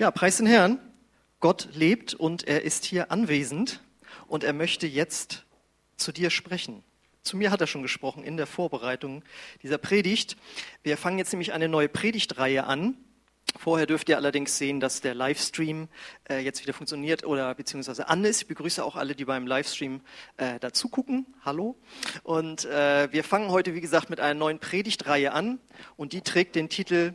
[0.00, 0.78] Ja, preis den Herrn.
[1.40, 3.82] Gott lebt und er ist hier anwesend
[4.28, 5.44] und er möchte jetzt
[5.98, 6.82] zu dir sprechen.
[7.22, 9.22] Zu mir hat er schon gesprochen in der Vorbereitung
[9.62, 10.38] dieser Predigt.
[10.82, 12.96] Wir fangen jetzt nämlich eine neue Predigtreihe an.
[13.58, 15.88] Vorher dürft ihr allerdings sehen, dass der Livestream
[16.30, 18.40] äh, jetzt wieder funktioniert oder beziehungsweise an ist.
[18.40, 20.00] Ich begrüße auch alle, die beim Livestream
[20.38, 21.26] äh, dazu gucken.
[21.44, 21.76] Hallo.
[22.22, 25.58] Und äh, wir fangen heute, wie gesagt, mit einer neuen Predigtreihe an
[25.98, 27.12] und die trägt den Titel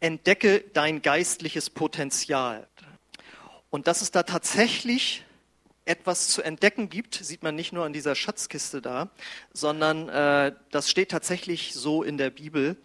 [0.00, 2.66] Entdecke dein geistliches Potenzial.
[3.70, 5.24] Und dass es da tatsächlich
[5.86, 9.08] etwas zu entdecken gibt, sieht man nicht nur an dieser Schatzkiste da,
[9.52, 12.76] sondern äh, das steht tatsächlich so in der Bibel.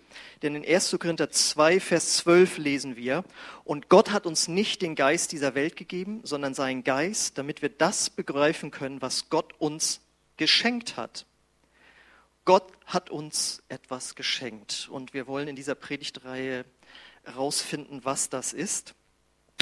[0.44, 0.98] Denn in 1.
[1.00, 3.24] Korinther 2, Vers 12 lesen wir,
[3.64, 7.70] und Gott hat uns nicht den Geist dieser Welt gegeben, sondern seinen Geist, damit wir
[7.70, 10.02] das begreifen können, was Gott uns
[10.38, 11.26] geschenkt hat.
[12.46, 16.66] Gott hat uns etwas geschenkt und wir wollen in dieser Predigtreihe
[17.24, 18.96] herausfinden, was das ist.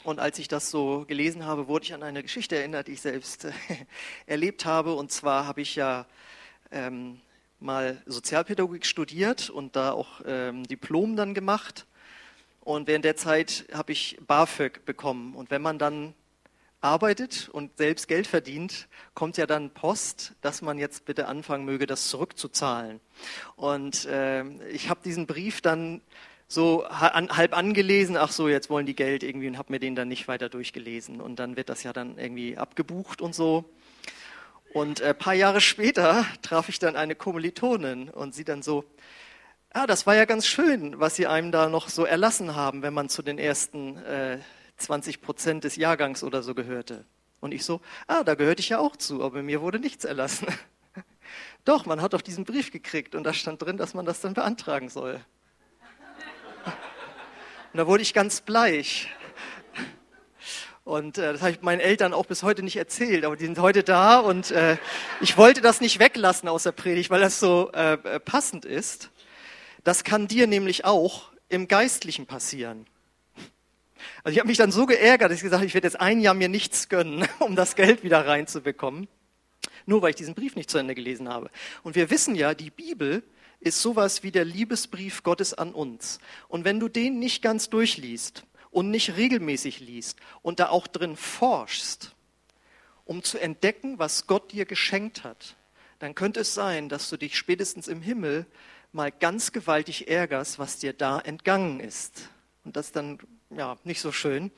[0.04, 3.02] Und als ich das so gelesen habe, wurde ich an eine Geschichte erinnert, die ich
[3.02, 3.48] selbst
[4.26, 4.94] erlebt habe.
[4.94, 6.06] Und zwar habe ich ja
[6.72, 7.20] ähm,
[7.60, 11.86] mal Sozialpädagogik studiert und da auch ähm, Diplom dann gemacht.
[12.62, 15.36] Und während der Zeit habe ich BAföG bekommen.
[15.36, 16.14] Und wenn man dann
[16.82, 21.88] arbeitet und selbst Geld verdient, kommt ja dann Post, dass man jetzt bitte anfangen möge,
[21.88, 23.02] das zurückzuzahlen.
[23.56, 26.02] Und äh, ich habe diesen Brief dann
[26.52, 30.08] so halb angelesen, ach so, jetzt wollen die Geld irgendwie und habe mir den dann
[30.08, 31.22] nicht weiter durchgelesen.
[31.22, 33.66] Und dann wird das ja dann irgendwie abgebucht und so.
[34.74, 38.84] Und ein äh, paar Jahre später traf ich dann eine Kommilitonin und sie dann so,
[39.76, 42.96] ja, das war ja ganz schön, was sie einem da noch so erlassen haben, wenn
[42.96, 44.40] man zu den ersten äh,
[44.78, 47.06] 20 Prozent des Jahrgangs oder so gehörte.
[47.42, 50.48] Und ich so, ah, da gehörte ich ja auch zu, aber mir wurde nichts erlassen.
[51.66, 54.34] doch, man hat doch diesen Brief gekriegt und da stand drin, dass man das dann
[54.34, 55.22] beantragen soll.
[57.72, 59.10] Und da wurde ich ganz bleich.
[60.84, 63.60] Und äh, das habe ich meinen Eltern auch bis heute nicht erzählt, aber die sind
[63.60, 64.78] heute da und äh,
[65.22, 69.12] ich wollte das nicht weglassen aus der Predigt, weil das so äh, äh passend ist.
[69.84, 72.88] Das kann dir nämlich auch im Geistlichen passieren.
[74.24, 76.22] Also ich habe mich dann so geärgert, dass ich gesagt habe, ich werde jetzt ein
[76.22, 79.08] Jahr mir nichts gönnen, um das Geld wieder reinzubekommen,
[79.86, 81.52] nur weil ich diesen Brief nicht zu Ende gelesen habe.
[81.84, 83.22] Und wir wissen ja, die Bibel
[83.60, 86.20] ist sowas wie der Liebesbrief Gottes an uns.
[86.48, 91.16] Und wenn du den nicht ganz durchliest und nicht regelmäßig liest und da auch drin
[91.16, 92.16] forschst,
[93.06, 95.56] um zu entdecken, was Gott dir geschenkt hat,
[96.00, 98.46] dann könnte es sein, dass du dich spätestens im Himmel
[98.92, 102.30] mal ganz gewaltig ärgerst, was dir da entgangen ist.
[102.64, 103.20] Und das dann
[103.50, 104.52] ja, nicht so schön.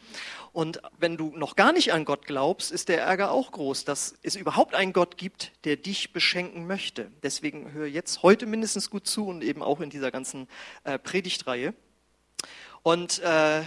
[0.52, 4.16] Und wenn du noch gar nicht an Gott glaubst, ist der Ärger auch groß, dass
[4.22, 7.09] es überhaupt einen Gott gibt, der dich beschenken möchte.
[7.24, 10.47] Deswegen höre jetzt heute mindestens gut zu und eben auch in dieser ganzen
[10.84, 11.74] äh, Predigtreihe.
[12.84, 13.63] Und äh,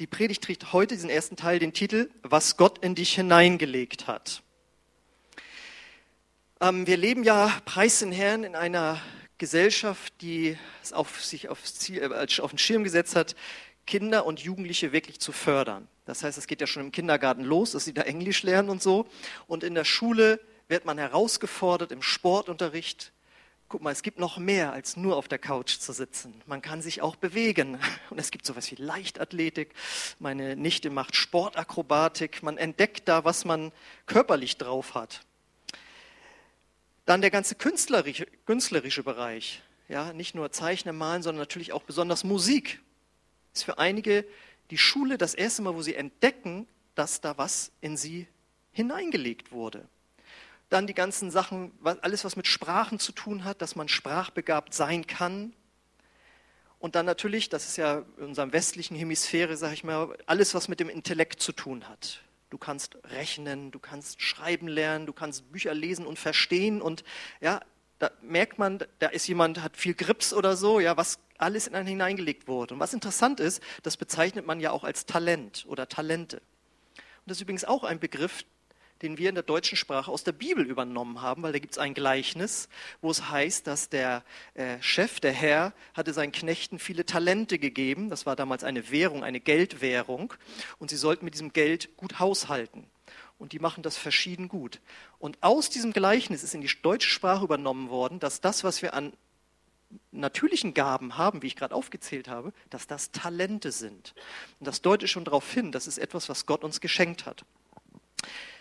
[0.00, 4.42] die Predigt trägt heute diesen ersten Teil den Titel, was Gott in dich hineingelegt hat.
[6.60, 9.00] Ähm, wir leben ja, preis den Herrn, in einer
[9.38, 13.36] Gesellschaft, die es auf sich aufs Ziel, äh, auf den Schirm gesetzt hat,
[13.86, 15.88] Kinder und Jugendliche wirklich zu fördern.
[16.04, 18.82] Das heißt, es geht ja schon im Kindergarten los, dass sie da Englisch lernen und
[18.82, 19.06] so.
[19.46, 23.12] Und in der Schule wird man herausgefordert, im Sportunterricht.
[23.68, 26.34] Guck mal, es gibt noch mehr als nur auf der Couch zu sitzen.
[26.46, 27.78] Man kann sich auch bewegen.
[28.10, 29.74] Und es gibt sowas wie Leichtathletik.
[30.18, 32.42] Meine Nichte macht Sportakrobatik.
[32.42, 33.72] Man entdeckt da, was man
[34.06, 35.22] körperlich drauf hat.
[37.06, 39.62] Dann der ganze künstlerische, künstlerische Bereich.
[39.88, 42.80] Ja, nicht nur Zeichnen, Malen, sondern natürlich auch besonders Musik
[43.52, 44.24] ist für einige
[44.70, 48.26] die Schule das erste Mal, wo sie entdecken, dass da was in sie
[48.72, 49.86] hineingelegt wurde.
[50.70, 55.06] Dann die ganzen Sachen, alles was mit Sprachen zu tun hat, dass man sprachbegabt sein
[55.06, 55.52] kann.
[56.78, 60.68] Und dann natürlich, das ist ja in unserem westlichen Hemisphäre, sage ich mal, alles was
[60.68, 62.22] mit dem Intellekt zu tun hat.
[62.48, 67.04] Du kannst rechnen, du kannst schreiben lernen, du kannst Bücher lesen und verstehen und
[67.40, 67.60] ja,
[67.98, 71.74] da merkt man, da ist jemand, hat viel Grips oder so, ja, was alles in
[71.74, 72.74] einen hineingelegt wurde.
[72.74, 76.36] Und was interessant ist, das bezeichnet man ja auch als Talent oder Talente.
[76.36, 78.44] Und das ist übrigens auch ein Begriff,
[79.02, 81.78] den wir in der deutschen Sprache aus der Bibel übernommen haben, weil da gibt es
[81.78, 82.68] ein Gleichnis,
[83.00, 84.22] wo es heißt, dass der
[84.54, 88.10] äh, Chef, der Herr, hatte seinen Knechten viele Talente gegeben.
[88.10, 90.34] Das war damals eine Währung, eine Geldwährung.
[90.78, 92.86] Und sie sollten mit diesem Geld gut haushalten
[93.38, 94.80] und die machen das verschieden gut.
[95.18, 98.94] Und aus diesem Gleichnis ist in die deutsche Sprache übernommen worden, dass das, was wir
[98.94, 99.12] an
[100.10, 104.14] natürlichen Gaben haben, wie ich gerade aufgezählt habe, dass das Talente sind.
[104.60, 107.44] Und das deutet schon darauf hin, das ist etwas, was Gott uns geschenkt hat.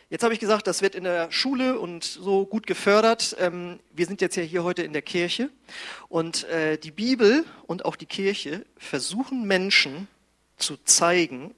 [0.09, 3.33] Jetzt habe ich gesagt, das wird in der Schule und so gut gefördert.
[3.39, 5.49] Ähm, wir sind jetzt ja hier heute in der Kirche
[6.09, 10.09] und äh, die Bibel und auch die Kirche versuchen Menschen
[10.57, 11.55] zu zeigen,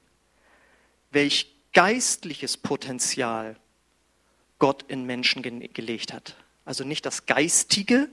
[1.10, 3.56] welch geistliches Potenzial
[4.60, 6.36] Gott in Menschen ge gelegt hat.
[6.64, 8.08] Also nicht das Geistige,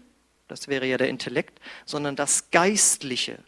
[0.51, 3.39] das wäre ja der Intellekt, sondern das Geistliche.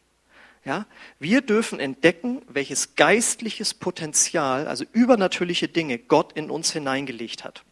[0.64, 0.86] Ja,
[1.18, 7.64] wir dürfen entdecken, welches geistliches Potenzial, also übernatürliche Dinge Gott in uns hineingelegt hat.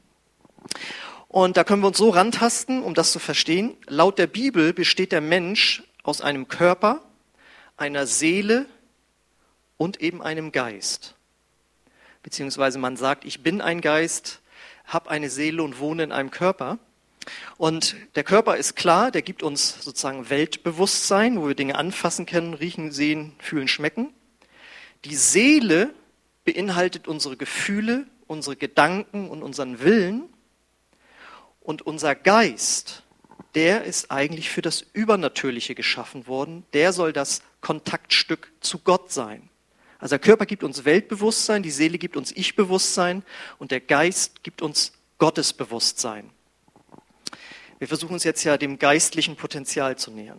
[1.28, 3.76] Und da können wir uns so rantasten, um das zu verstehen.
[3.86, 7.00] Laut der Bibel besteht der Mensch aus einem Körper,
[7.76, 8.66] einer Seele
[9.76, 11.14] und eben einem Geist.
[12.24, 14.40] Beziehungsweise man sagt, ich bin ein Geist,
[14.84, 16.78] habe eine Seele und wohne in einem Körper.
[17.56, 22.54] Und der Körper ist klar, der gibt uns sozusagen Weltbewusstsein, wo wir Dinge anfassen können,
[22.54, 24.12] riechen, sehen, fühlen, schmecken.
[25.04, 25.94] Die Seele
[26.44, 30.24] beinhaltet unsere Gefühle, unsere Gedanken und unseren Willen.
[31.60, 33.02] Und unser Geist,
[33.54, 36.64] der ist eigentlich für das Übernatürliche geschaffen worden.
[36.72, 39.48] Der soll das Kontaktstück zu Gott sein.
[39.98, 43.22] Also der Körper gibt uns Weltbewusstsein, die Seele gibt uns Ich-Bewusstsein
[43.58, 46.30] und der Geist gibt uns Gottesbewusstsein.
[47.80, 50.38] Wir versuchen uns jetzt ja dem geistlichen Potenzial zu nähern.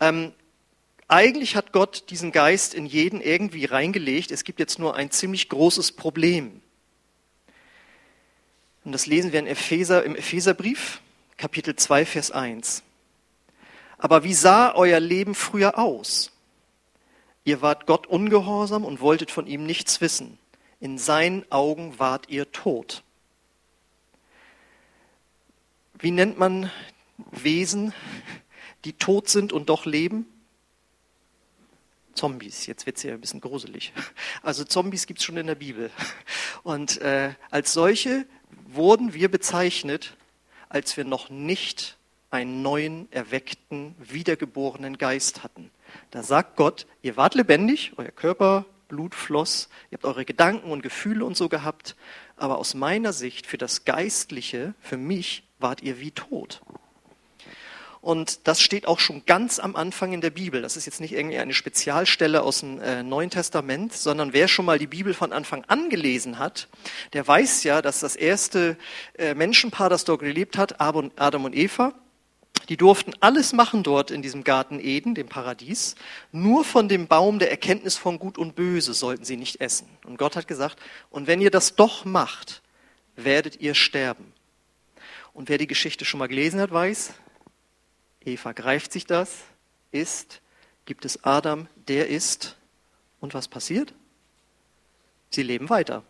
[0.00, 0.32] Ähm,
[1.08, 4.30] eigentlich hat Gott diesen Geist in jeden irgendwie reingelegt.
[4.30, 6.60] Es gibt jetzt nur ein ziemlich großes Problem.
[8.84, 11.00] Und das lesen wir in Epheser, im Epheserbrief,
[11.38, 12.82] Kapitel 2, Vers 1.
[13.96, 16.32] Aber wie sah euer Leben früher aus?
[17.44, 20.38] Ihr wart Gott ungehorsam und wolltet von ihm nichts wissen.
[20.80, 23.04] In seinen Augen wart ihr tot.
[25.98, 26.70] Wie nennt man
[27.30, 27.94] Wesen,
[28.84, 30.26] die tot sind und doch leben?
[32.12, 32.66] Zombies.
[32.66, 33.92] Jetzt wird es ja ein bisschen gruselig.
[34.42, 35.90] Also Zombies gibt es schon in der Bibel.
[36.62, 38.26] Und äh, als solche
[38.66, 40.16] wurden wir bezeichnet,
[40.68, 41.96] als wir noch nicht
[42.30, 45.70] einen neuen, erweckten, wiedergeborenen Geist hatten.
[46.10, 50.82] Da sagt Gott, ihr wart lebendig, euer Körper, Blut floss, ihr habt eure Gedanken und
[50.82, 51.96] Gefühle und so gehabt,
[52.36, 56.60] aber aus meiner Sicht für das Geistliche, für mich, wart ihr wie tot.
[58.06, 60.62] Und das steht auch schon ganz am Anfang in der Bibel.
[60.62, 64.64] Das ist jetzt nicht irgendwie eine Spezialstelle aus dem äh, Neuen Testament, sondern wer schon
[64.64, 66.68] mal die Bibel von Anfang an gelesen hat,
[67.14, 68.76] der weiß ja, dass das erste
[69.18, 71.94] äh, Menschenpaar, das dort gelebt hat, Adam und Eva,
[72.68, 75.96] die durften alles machen dort in diesem Garten Eden, dem Paradies.
[76.30, 79.88] Nur von dem Baum der Erkenntnis von Gut und Böse sollten sie nicht essen.
[80.04, 80.78] Und Gott hat gesagt,
[81.10, 82.62] und wenn ihr das doch macht,
[83.16, 84.32] werdet ihr sterben.
[85.36, 87.12] Und wer die Geschichte schon mal gelesen hat, weiß,
[88.24, 89.42] Eva greift sich das,
[89.92, 90.40] isst,
[90.86, 92.56] gibt es Adam, der isst.
[93.20, 93.92] Und was passiert?
[95.28, 96.04] Sie leben weiter.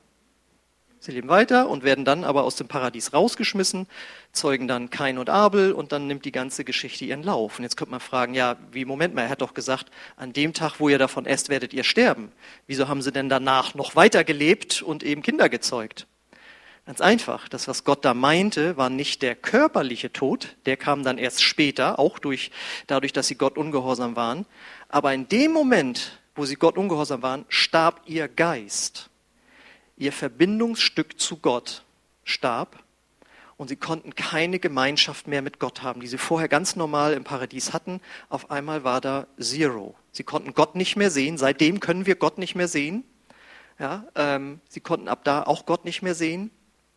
[1.00, 3.88] Sie leben weiter und werden dann aber aus dem Paradies rausgeschmissen,
[4.31, 7.58] zeugen dann Kain und Abel und dann nimmt die ganze Geschichte ihren Lauf.
[7.58, 10.55] Und jetzt könnte man fragen, ja, wie, Moment mal, er hat doch gesagt, an dem
[10.55, 12.31] Tag, wo ihr davon esst, werdet ihr sterben.
[12.69, 16.06] Wieso haben sie denn danach noch weiter gelebt und eben Kinder gezeugt?
[16.87, 17.49] Ganz einfach.
[17.49, 20.56] Das, was Gott da meinte, war nicht der körperliche Tod.
[20.67, 22.50] Der kam dann erst später, auch durch,
[22.87, 24.47] dadurch, dass sie Gott ungehorsam waren.
[24.88, 29.11] Aber in dem Moment, wo sie Gott ungehorsam waren, starb ihr Geist
[29.97, 31.85] ihr Verbindungsstück zu Gott
[32.25, 32.83] starb
[33.56, 37.25] und sie konnten keine Gemeinschaft mehr mit Gott haben, die sie vorher ganz normal im
[37.25, 38.00] Paradies hatten.
[38.29, 39.94] Auf einmal war da Zero.
[40.12, 41.39] Sie konnten Gott nicht mehr sehen.
[41.39, 43.05] Seitdem können wir Gott nicht mehr sehen.
[43.79, 46.51] Ja, ähm, sie konnten ab da auch Gott nicht mehr sehen.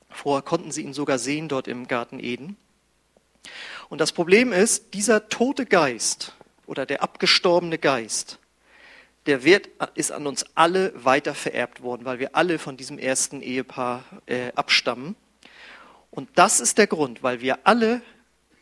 [0.10, 2.58] Vorher konnten sie ihn sogar sehen dort im Garten Eden.
[3.90, 6.36] Und das Problem ist, dieser tote Geist
[6.66, 8.40] oder der abgestorbene Geist,
[9.26, 13.42] der Wert ist an uns alle weiter vererbt worden, weil wir alle von diesem ersten
[13.42, 15.16] Ehepaar äh, abstammen.
[16.12, 18.02] Und das ist der Grund, weil wir alle,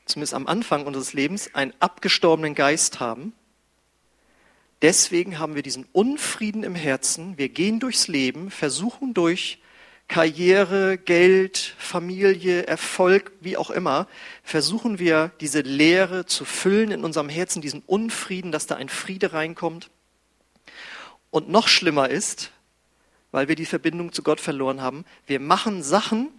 [0.06, 3.34] zumindest am Anfang unseres Lebens, einen abgestorbenen Geist haben.
[4.82, 7.38] Deswegen haben wir diesen Unfrieden im Herzen.
[7.38, 9.60] Wir gehen durchs Leben, versuchen durch
[10.08, 14.08] Karriere, Geld, Familie, Erfolg, wie auch immer,
[14.42, 19.34] versuchen wir diese Leere zu füllen in unserem Herzen, diesen Unfrieden, dass da ein Friede
[19.34, 19.90] reinkommt.
[21.30, 22.52] Und noch schlimmer ist,
[23.32, 26.30] weil wir die Verbindung zu Gott verloren haben, wir machen Sachen,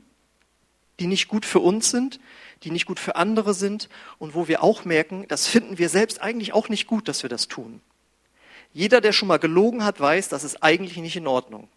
[0.98, 2.20] die nicht gut für uns sind,
[2.64, 6.20] die nicht gut für andere sind und wo wir auch merken, das finden wir selbst
[6.20, 7.80] eigentlich auch nicht gut, dass wir das tun.
[8.72, 11.68] Jeder, der schon mal gelogen hat, weiß, das ist eigentlich nicht in Ordnung.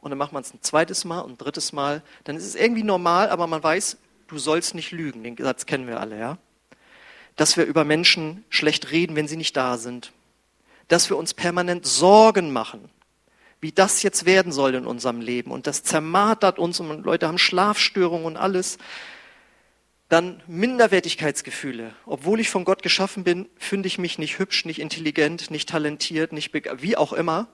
[0.00, 2.02] Und dann macht man es ein zweites Mal und ein drittes Mal.
[2.24, 5.22] Dann ist es irgendwie normal, aber man weiß, du sollst nicht lügen.
[5.24, 6.38] Den Satz kennen wir alle, ja.
[7.36, 10.12] Dass wir über Menschen schlecht reden, wenn sie nicht da sind
[10.88, 12.88] dass wir uns permanent Sorgen machen,
[13.60, 15.50] wie das jetzt werden soll in unserem Leben.
[15.50, 18.78] Und das zermartert uns und Leute haben Schlafstörungen und alles.
[20.08, 21.94] Dann Minderwertigkeitsgefühle.
[22.06, 26.32] Obwohl ich von Gott geschaffen bin, finde ich mich nicht hübsch, nicht intelligent, nicht talentiert,
[26.32, 26.52] nicht
[26.82, 27.48] wie auch immer.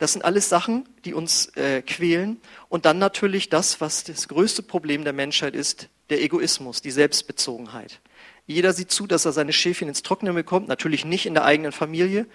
[0.00, 2.40] Das sind alles Sachen, die uns äh, quälen.
[2.70, 8.00] Und dann natürlich das, was das größte Problem der Menschheit ist, der Egoismus, die Selbstbezogenheit.
[8.46, 11.70] Jeder sieht zu, dass er seine Schäfchen ins Trockene bekommt, natürlich nicht in der eigenen
[11.70, 12.26] Familie,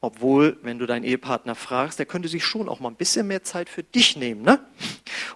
[0.00, 3.44] obwohl, wenn du deinen Ehepartner fragst, der könnte sich schon auch mal ein bisschen mehr
[3.44, 4.58] Zeit für dich nehmen, ne?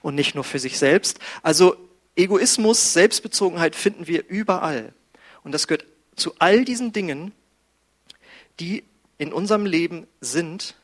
[0.02, 1.20] Und nicht nur für sich selbst.
[1.44, 1.76] Also
[2.16, 4.92] Egoismus, Selbstbezogenheit finden wir überall.
[5.44, 7.30] Und das gehört zu all diesen Dingen,
[8.58, 8.82] die
[9.18, 10.74] in unserem Leben sind,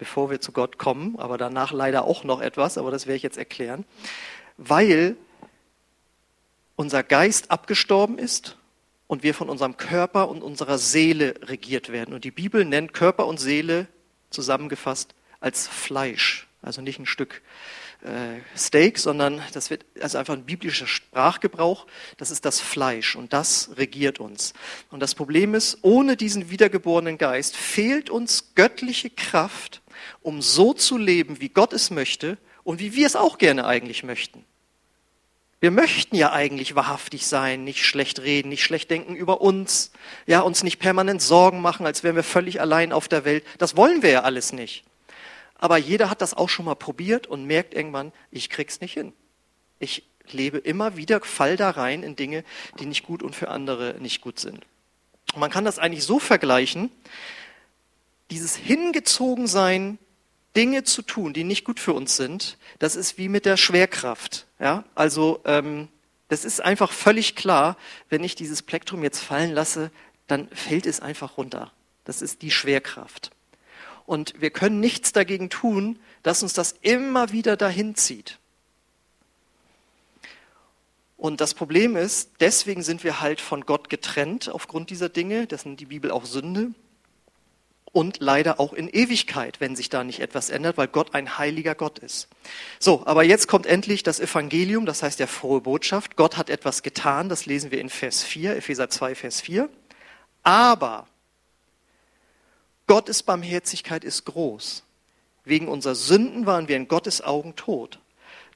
[0.00, 3.22] bevor wir zu Gott kommen, aber danach leider auch noch etwas, aber das werde ich
[3.22, 3.84] jetzt erklären,
[4.56, 5.14] weil
[6.74, 8.56] unser Geist abgestorben ist
[9.06, 12.14] und wir von unserem Körper und unserer Seele regiert werden.
[12.14, 13.88] Und die Bibel nennt Körper und Seele
[14.30, 17.42] zusammengefasst als Fleisch, also nicht ein Stück
[18.02, 21.86] äh, Steak, sondern das wird also einfach ein biblischer Sprachgebrauch.
[22.16, 24.54] Das ist das Fleisch und das regiert uns.
[24.90, 29.82] Und das Problem ist, ohne diesen wiedergeborenen Geist fehlt uns göttliche Kraft,
[30.22, 34.02] um so zu leben, wie Gott es möchte und wie wir es auch gerne eigentlich
[34.02, 34.44] möchten.
[35.60, 39.92] Wir möchten ja eigentlich wahrhaftig sein, nicht schlecht reden, nicht schlecht denken über uns,
[40.26, 43.44] ja, uns nicht permanent Sorgen machen, als wären wir völlig allein auf der Welt.
[43.58, 44.84] Das wollen wir ja alles nicht.
[45.56, 49.12] Aber jeder hat das auch schon mal probiert und merkt irgendwann, ich krieg's nicht hin.
[49.78, 52.44] Ich lebe immer wieder, fall da rein in Dinge,
[52.78, 54.64] die nicht gut und für andere nicht gut sind.
[55.36, 56.90] Man kann das eigentlich so vergleichen,
[58.30, 59.98] dieses Hingezogensein
[60.56, 64.46] Dinge zu tun, die nicht gut für uns sind, das ist wie mit der Schwerkraft.
[64.58, 64.84] Ja?
[64.94, 65.88] Also ähm,
[66.28, 67.76] das ist einfach völlig klar,
[68.08, 69.90] wenn ich dieses Plektrum jetzt fallen lasse,
[70.26, 71.72] dann fällt es einfach runter.
[72.04, 73.30] Das ist die Schwerkraft.
[74.06, 78.38] Und wir können nichts dagegen tun, dass uns das immer wieder dahin zieht.
[81.16, 85.46] Und das Problem ist, deswegen sind wir halt von Gott getrennt aufgrund dieser Dinge.
[85.46, 86.72] Das nennt die Bibel auch Sünde
[87.92, 91.74] und leider auch in Ewigkeit, wenn sich da nicht etwas ändert, weil Gott ein heiliger
[91.74, 92.28] Gott ist.
[92.78, 96.16] So, aber jetzt kommt endlich das Evangelium, das heißt der frohe Botschaft.
[96.16, 99.68] Gott hat etwas getan, das lesen wir in Vers 4, Epheser 2, Vers 4.
[100.42, 101.06] Aber
[102.86, 104.84] Gottes Barmherzigkeit ist groß.
[105.44, 107.98] Wegen unserer Sünden waren wir in Gottes Augen tot.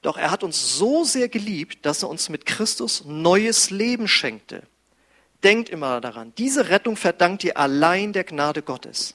[0.03, 4.63] Doch er hat uns so sehr geliebt, dass er uns mit Christus neues Leben schenkte.
[5.43, 9.15] Denkt immer daran, diese Rettung verdankt ihr allein der Gnade Gottes.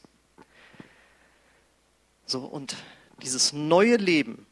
[2.29, 2.75] So, und
[3.23, 4.45] dieses neue Leben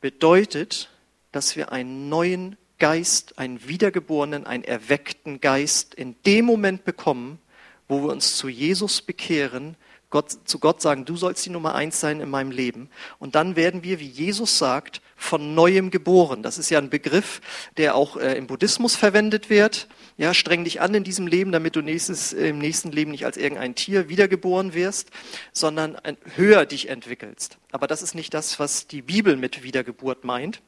[0.00, 0.88] bedeutet,
[1.32, 7.40] dass wir einen neuen Geist, einen wiedergeborenen, einen erweckten Geist in dem Moment bekommen,
[7.88, 9.76] wo wir uns zu Jesus bekehren,
[10.10, 12.88] Gott, zu Gott sagen, du sollst die Nummer eins sein in meinem Leben.
[13.18, 16.44] Und dann werden wir, wie Jesus sagt, von neuem geboren.
[16.44, 17.40] Das ist ja ein Begriff,
[17.78, 19.88] der auch äh, im Buddhismus verwendet wird.
[20.16, 23.24] Ja, streng dich an in diesem Leben, damit du nächstes, äh, im nächsten Leben nicht
[23.24, 25.10] als irgendein Tier wiedergeboren wirst,
[25.52, 25.98] sondern
[26.36, 27.58] höher dich entwickelst.
[27.72, 30.62] Aber das ist nicht das, was die Bibel mit Wiedergeburt meint.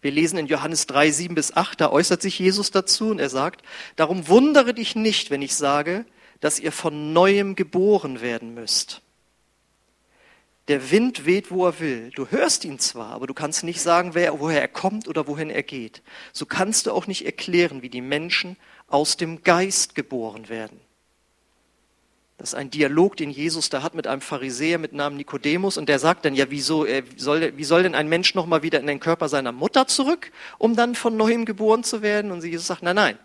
[0.00, 3.30] Wir lesen in Johannes 3, 7 bis 8, da äußert sich Jesus dazu und er
[3.30, 3.62] sagt,
[3.96, 6.04] darum wundere dich nicht, wenn ich sage,
[6.40, 9.02] dass ihr von neuem geboren werden müsst.
[10.68, 12.10] Der Wind weht, wo er will.
[12.14, 15.50] Du hörst ihn zwar, aber du kannst nicht sagen, wer, woher er kommt oder wohin
[15.50, 16.02] er geht.
[16.32, 18.56] So kannst du auch nicht erklären, wie die Menschen
[18.88, 20.80] aus dem Geist geboren werden.
[22.38, 25.88] Das ist ein Dialog, den Jesus da hat mit einem Pharisäer mit Namen Nikodemus und
[25.88, 28.86] der sagt dann, ja, wieso, wie soll, wie soll denn ein Mensch nochmal wieder in
[28.86, 32.32] den Körper seiner Mutter zurück, um dann von neuem geboren zu werden?
[32.32, 33.18] Und Jesus sagt, nein, nein,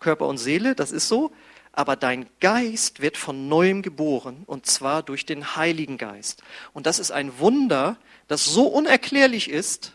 [0.00, 1.30] Körper und Seele, das ist so,
[1.76, 6.42] aber dein Geist wird von neuem geboren und zwar durch den Heiligen Geist.
[6.72, 9.92] Und das ist ein Wunder, das so unerklärlich ist,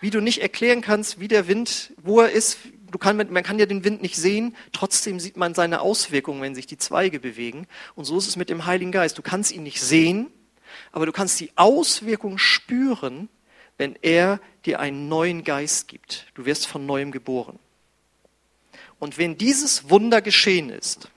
[0.00, 2.58] wie du nicht erklären kannst, wie der Wind, wo er ist.
[2.90, 6.56] Du kann, man kann ja den Wind nicht sehen, trotzdem sieht man seine Auswirkungen, wenn
[6.56, 7.66] sich die Zweige bewegen.
[7.94, 9.16] Und so ist es mit dem Heiligen Geist.
[9.16, 10.26] Du kannst ihn nicht sehen,
[10.90, 13.28] aber du kannst die Auswirkungen spüren,
[13.78, 16.26] wenn er dir einen neuen Geist gibt.
[16.34, 17.58] Du wirst von neuem geboren.
[19.02, 21.08] Und wenn dieses Wunder geschehen ist,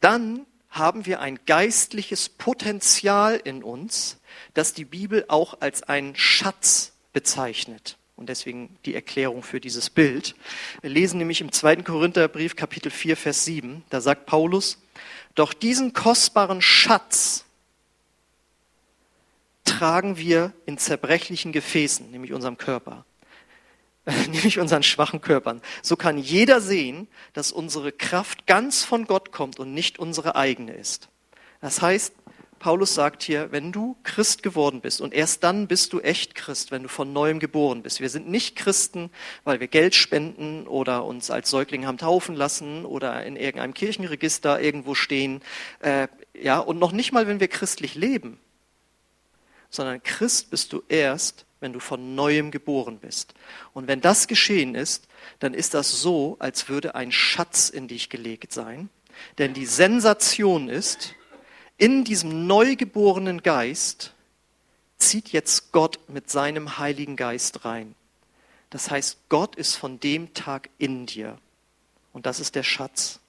[0.00, 4.18] dann haben wir ein geistliches Potenzial in uns,
[4.52, 7.98] das die Bibel auch als einen Schatz bezeichnet.
[8.16, 10.34] Und deswegen die Erklärung für dieses Bild.
[10.80, 11.76] Wir lesen nämlich im 2.
[11.84, 14.78] Korintherbrief Kapitel 4, Vers 7, da sagt Paulus,
[15.36, 17.44] doch diesen kostbaren Schatz
[19.64, 23.04] tragen wir in zerbrechlichen Gefäßen, nämlich unserem Körper.
[24.28, 25.60] nämlich unseren schwachen Körpern.
[25.82, 30.72] So kann jeder sehen, dass unsere Kraft ganz von Gott kommt und nicht unsere eigene
[30.72, 31.08] ist.
[31.60, 32.14] Das heißt,
[32.58, 36.70] Paulus sagt hier, wenn du Christ geworden bist und erst dann bist du echt Christ,
[36.70, 38.00] wenn du von neuem geboren bist.
[38.00, 39.10] Wir sind nicht Christen,
[39.44, 44.60] weil wir Geld spenden oder uns als Säugling haben taufen lassen oder in irgendeinem Kirchenregister
[44.60, 45.42] irgendwo stehen.
[45.80, 48.38] Äh, ja, und noch nicht mal, wenn wir christlich leben.
[49.70, 53.34] Sondern Christ bist du erst, wenn du von neuem geboren bist.
[53.72, 55.08] Und wenn das geschehen ist,
[55.38, 58.88] dann ist das so, als würde ein Schatz in dich gelegt sein.
[59.38, 61.14] Denn die Sensation ist,
[61.78, 64.12] in diesem neugeborenen Geist
[64.98, 67.94] zieht jetzt Gott mit seinem Heiligen Geist rein.
[68.70, 71.38] Das heißt, Gott ist von dem Tag in dir.
[72.12, 73.20] Und das ist der Schatz.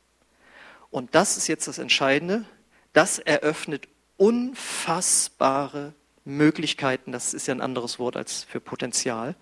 [0.91, 2.45] Und das ist jetzt das Entscheidende.
[2.93, 5.93] Das eröffnet unfassbare
[6.27, 7.11] Möglichkeiten.
[7.11, 9.35] Das ist ja ein anderes Wort als für Potenzial.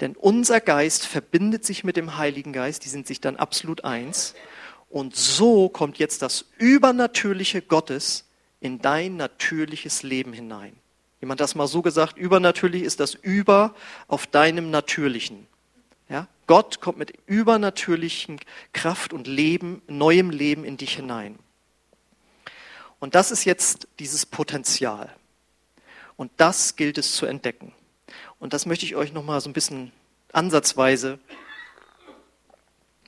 [0.00, 2.84] Denn unser Geist verbindet sich mit dem Heiligen Geist.
[2.84, 4.34] Die sind sich dann absolut eins.
[4.90, 8.24] Und so kommt jetzt das Übernatürliche Gottes
[8.60, 10.76] in dein natürliches Leben hinein.
[11.20, 13.74] Jemand hat das mal so gesagt, übernatürlich ist das Über
[14.06, 15.46] auf deinem Natürlichen.
[16.08, 16.28] Ja?
[16.46, 18.38] Gott kommt mit übernatürlichen
[18.72, 21.38] Kraft und Leben, neuem Leben in dich hinein.
[22.98, 25.14] Und das ist jetzt dieses Potenzial.
[26.16, 27.72] Und das gilt es zu entdecken.
[28.38, 29.92] Und das möchte ich euch nochmal so ein bisschen
[30.32, 31.18] ansatzweise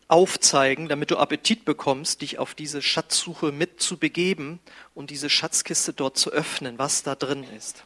[0.09, 4.59] aufzeigen, damit du Appetit bekommst, dich auf diese Schatzsuche mitzubegeben
[4.95, 7.85] und diese Schatzkiste dort zu öffnen, was da drin ist.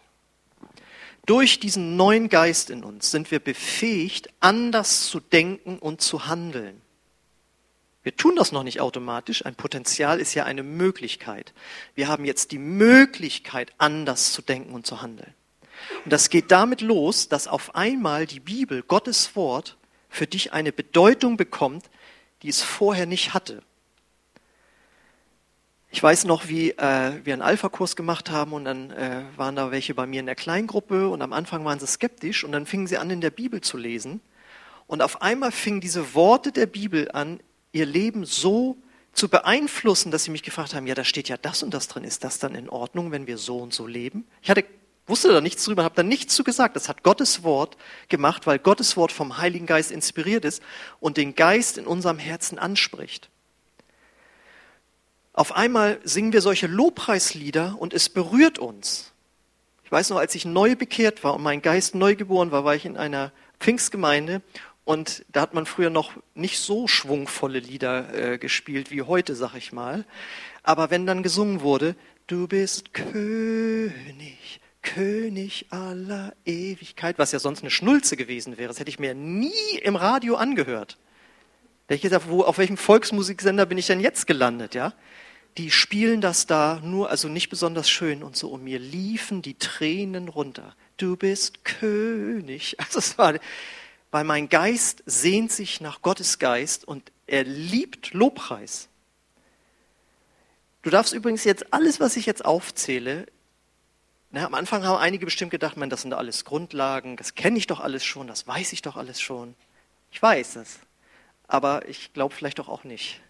[1.24, 6.81] Durch diesen neuen Geist in uns sind wir befähigt, anders zu denken und zu handeln.
[8.02, 9.46] Wir tun das noch nicht automatisch.
[9.46, 11.52] Ein Potenzial ist ja eine Möglichkeit.
[11.94, 15.34] Wir haben jetzt die Möglichkeit, anders zu denken und zu handeln.
[16.04, 19.76] Und das geht damit los, dass auf einmal die Bibel, Gottes Wort,
[20.08, 21.86] für dich eine Bedeutung bekommt,
[22.42, 23.62] die es vorher nicht hatte.
[25.90, 29.70] Ich weiß noch, wie äh, wir einen Alpha-Kurs gemacht haben und dann äh, waren da
[29.70, 32.86] welche bei mir in der Kleingruppe und am Anfang waren sie skeptisch und dann fingen
[32.86, 34.20] sie an, in der Bibel zu lesen.
[34.86, 37.40] Und auf einmal fingen diese Worte der Bibel an,
[37.72, 38.76] ihr Leben so
[39.12, 42.04] zu beeinflussen, dass sie mich gefragt haben, ja, da steht ja das und das drin,
[42.04, 44.26] ist das dann in Ordnung, wenn wir so und so leben?
[44.40, 44.64] Ich hatte,
[45.06, 46.76] wusste da nichts drüber, habe da nichts zu gesagt.
[46.76, 47.76] Das hat Gottes Wort
[48.08, 50.62] gemacht, weil Gottes Wort vom Heiligen Geist inspiriert ist
[51.00, 53.28] und den Geist in unserem Herzen anspricht.
[55.34, 59.12] Auf einmal singen wir solche Lobpreislieder und es berührt uns.
[59.84, 62.74] Ich weiß noch, als ich neu bekehrt war und mein Geist neu geboren war, war
[62.74, 64.42] ich in einer Pfingstgemeinde
[64.84, 69.54] und da hat man früher noch nicht so schwungvolle Lieder äh, gespielt wie heute, sag
[69.54, 70.04] ich mal.
[70.62, 71.94] Aber wenn dann gesungen wurde,
[72.26, 78.90] du bist König, König aller Ewigkeit, was ja sonst eine Schnulze gewesen wäre, das hätte
[78.90, 80.98] ich mir nie im Radio angehört.
[81.86, 84.94] Da ich gesagt, wo, auf welchem Volksmusiksender bin ich denn jetzt gelandet, ja?
[85.58, 89.54] Die spielen das da nur, also nicht besonders schön und so, und mir liefen die
[89.54, 90.74] Tränen runter.
[90.96, 92.76] Du bist König.
[92.84, 93.34] Also es war,
[94.12, 98.88] weil mein Geist sehnt sich nach Gottes Geist und er liebt Lobpreis.
[100.82, 103.26] Du darfst übrigens jetzt alles, was ich jetzt aufzähle,
[104.34, 107.66] na, am Anfang haben einige bestimmt gedacht, man, das sind alles Grundlagen, das kenne ich
[107.66, 109.54] doch alles schon, das weiß ich doch alles schon.
[110.10, 110.78] Ich weiß es,
[111.48, 113.20] aber ich glaube vielleicht doch auch nicht.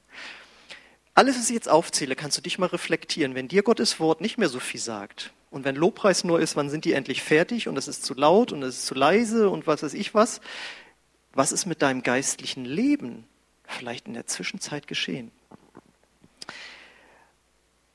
[1.14, 3.34] Alles, was ich jetzt aufzähle, kannst du dich mal reflektieren.
[3.34, 6.70] Wenn dir Gottes Wort nicht mehr so viel sagt und wenn Lobpreis nur ist, wann
[6.70, 9.66] sind die endlich fertig und es ist zu laut und es ist zu leise und
[9.66, 10.40] was weiß ich was,
[11.34, 13.24] was ist mit deinem geistlichen Leben
[13.64, 15.30] vielleicht in der Zwischenzeit geschehen?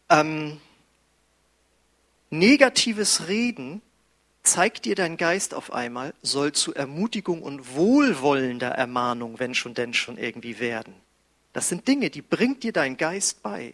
[0.10, 0.62] Ähm,
[2.30, 3.82] negatives Reden
[4.44, 9.94] zeigt dir dein Geist auf einmal, soll zu Ermutigung und wohlwollender Ermahnung, wenn schon denn
[9.94, 10.94] schon irgendwie werden.
[11.54, 13.74] Das sind Dinge, die bringt dir dein Geist bei.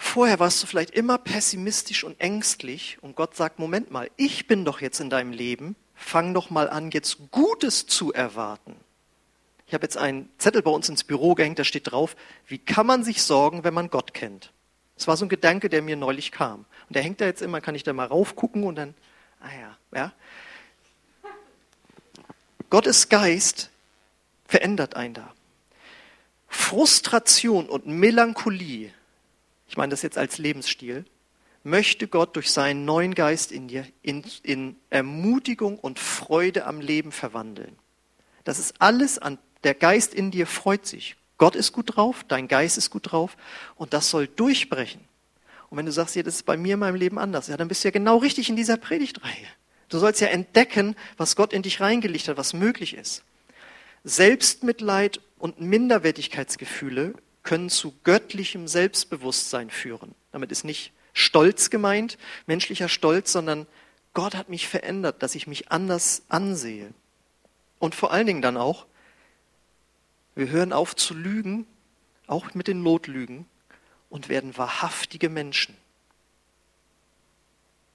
[0.00, 4.64] Vorher warst du vielleicht immer pessimistisch und ängstlich und Gott sagt, Moment mal, ich bin
[4.64, 8.76] doch jetzt in deinem Leben, fang doch mal an, jetzt Gutes zu erwarten.
[9.66, 12.14] Ich habe jetzt einen Zettel bei uns ins Büro gehängt, da steht drauf,
[12.46, 14.52] wie kann man sich sorgen, wenn man Gott kennt?
[14.96, 16.60] Das war so ein Gedanke, der mir neulich kam.
[16.88, 18.94] Und der hängt da jetzt immer, kann ich da mal raufgucken und dann,
[19.40, 20.12] ah ja, ja.
[22.70, 23.70] Gottes Geist
[24.46, 25.34] verändert einen da.
[26.46, 28.92] Frustration und Melancholie,
[29.68, 31.04] ich meine das jetzt als Lebensstil,
[31.62, 37.12] möchte Gott durch seinen neuen Geist in dir in, in Ermutigung und Freude am Leben
[37.12, 37.76] verwandeln.
[38.44, 41.16] Das ist alles an, der Geist in dir freut sich.
[41.36, 43.36] Gott ist gut drauf, dein Geist ist gut drauf
[43.76, 45.02] und das soll durchbrechen.
[45.70, 47.68] Und wenn du sagst, ja, das ist bei mir in meinem Leben anders, ja, dann
[47.68, 49.46] bist du ja genau richtig in dieser Predigtreihe.
[49.88, 53.22] Du sollst ja entdecken, was Gott in dich reingelegt hat, was möglich ist.
[54.04, 57.14] Selbstmitleid und Minderwertigkeitsgefühle
[57.48, 60.14] können zu göttlichem Selbstbewusstsein führen.
[60.32, 63.66] Damit ist nicht Stolz gemeint, menschlicher Stolz, sondern
[64.12, 66.92] Gott hat mich verändert, dass ich mich anders ansehe.
[67.78, 68.84] Und vor allen Dingen dann auch,
[70.34, 71.66] wir hören auf zu lügen,
[72.26, 73.46] auch mit den Notlügen,
[74.10, 75.74] und werden wahrhaftige Menschen.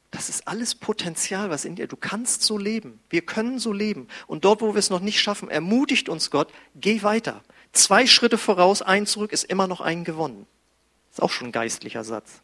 [0.10, 3.00] das ist alles Potenzial, was in dir, du kannst so leben.
[3.12, 4.08] Wir können so leben.
[4.26, 7.44] Und dort, wo wir es noch nicht schaffen, ermutigt uns Gott, geh weiter.
[7.74, 10.48] Zwei Schritte voraus, ein zurück, ist immer noch ein gewonnen.
[11.12, 12.42] Ist auch schon ein geistlicher Satz.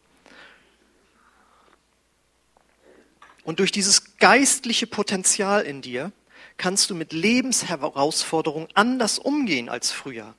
[3.44, 6.12] Und durch dieses geistliche Potenzial in dir
[6.56, 10.34] kannst du mit Lebensherausforderungen anders umgehen als früher.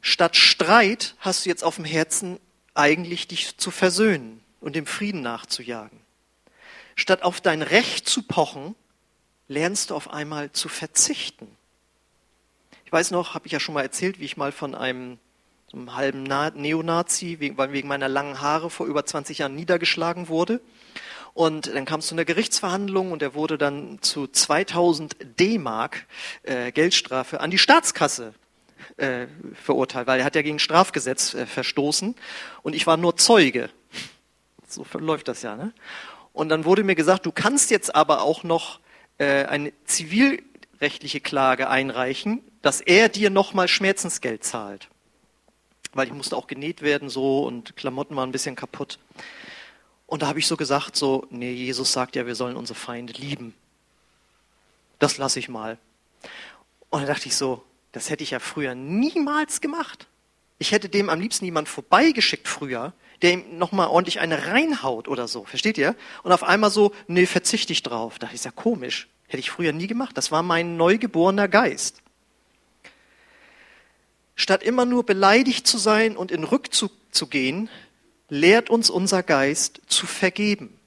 [0.00, 2.38] Statt Streit hast du jetzt auf dem Herzen
[2.74, 6.00] eigentlich dich zu versöhnen und dem Frieden nachzujagen.
[6.94, 8.74] Statt auf dein Recht zu pochen,
[9.48, 11.57] lernst du auf einmal zu verzichten.
[12.88, 15.18] Ich weiß noch, habe ich ja schon mal erzählt, wie ich mal von einem,
[15.74, 20.62] einem halben Neonazi wegen, wegen meiner langen Haare vor über 20 Jahren niedergeschlagen wurde.
[21.34, 26.06] Und dann kam es zu einer Gerichtsverhandlung und er wurde dann zu 2000 D-Mark
[26.44, 28.32] äh, Geldstrafe an die Staatskasse
[28.96, 32.14] äh, verurteilt, weil er hat ja gegen Strafgesetz äh, verstoßen
[32.62, 33.68] und ich war nur Zeuge.
[34.66, 35.56] So läuft das ja.
[35.56, 35.74] Ne?
[36.32, 38.80] Und dann wurde mir gesagt, du kannst jetzt aber auch noch
[39.18, 39.74] äh, eine
[40.78, 44.88] zivilrechtliche Klage einreichen, dass er dir nochmal Schmerzensgeld zahlt.
[45.92, 48.98] Weil ich musste auch genäht werden so und Klamotten waren ein bisschen kaputt.
[50.06, 53.12] Und da habe ich so gesagt, so, nee, Jesus sagt ja, wir sollen unsere Feinde
[53.14, 53.54] lieben.
[55.00, 55.78] Das lasse ich mal.
[56.90, 60.06] Und da dachte ich so, das hätte ich ja früher niemals gemacht.
[60.58, 65.26] Ich hätte dem am liebsten jemand vorbeigeschickt früher, der ihm nochmal ordentlich eine reinhaut oder
[65.26, 65.44] so.
[65.44, 65.96] Versteht ihr?
[66.22, 68.18] Und auf einmal so, nee, verzichte ich drauf.
[68.18, 69.08] Da ist ja komisch.
[69.28, 70.16] Hätte ich früher nie gemacht.
[70.16, 72.02] Das war mein neugeborener Geist.
[74.34, 77.68] Statt immer nur beleidigt zu sein und in Rückzug zu gehen,
[78.28, 80.78] lehrt uns unser Geist zu vergeben.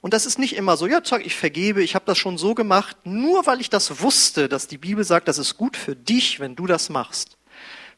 [0.00, 2.54] Und das ist nicht immer so, ja, sag, ich vergebe, ich habe das schon so
[2.54, 6.38] gemacht, nur weil ich das wusste, dass die Bibel sagt, das ist gut für dich,
[6.38, 7.36] wenn du das machst.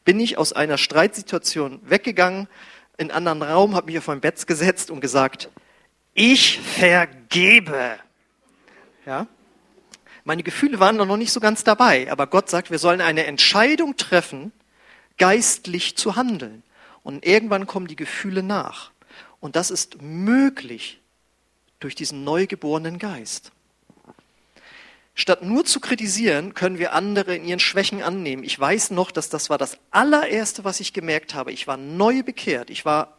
[0.05, 2.47] Bin ich aus einer Streitsituation weggegangen,
[2.97, 5.49] in einen anderen Raum, habe mich auf mein Bett gesetzt und gesagt,
[6.13, 7.99] ich vergebe.
[9.05, 9.27] Ja?
[10.29, 13.97] Meine Gefühle waren noch nicht so ganz dabei, aber Gott sagt, wir sollen eine Entscheidung
[13.97, 14.51] treffen,
[15.17, 16.61] geistlich zu handeln.
[17.01, 18.91] Und irgendwann kommen die Gefühle nach.
[19.39, 21.01] Und das ist möglich
[21.79, 23.51] durch diesen neugeborenen Geist.
[25.15, 28.43] Statt nur zu kritisieren, können wir andere in ihren Schwächen annehmen.
[28.43, 31.51] Ich weiß noch, dass das war das allererste, was ich gemerkt habe.
[31.51, 32.69] Ich war neu bekehrt.
[32.69, 33.17] Ich war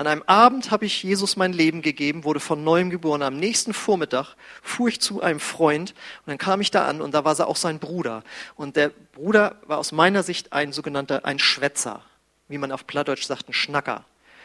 [0.00, 3.22] an einem Abend habe ich Jesus mein Leben gegeben, wurde von neuem geboren.
[3.22, 5.90] Am nächsten Vormittag fuhr ich zu einem Freund
[6.24, 8.24] und dann kam ich da an und da war auch sein Bruder.
[8.56, 12.02] Und der Bruder war aus meiner Sicht ein sogenannter, ein Schwätzer
[12.50, 14.04] wie man auf Plattdeutsch sagt, ein Schnacker.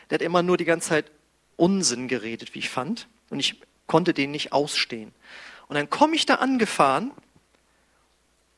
[0.09, 1.11] Der hat immer nur die ganze Zeit
[1.57, 3.07] Unsinn geredet, wie ich fand.
[3.29, 5.11] Und ich konnte den nicht ausstehen.
[5.67, 7.11] Und dann komme ich da angefahren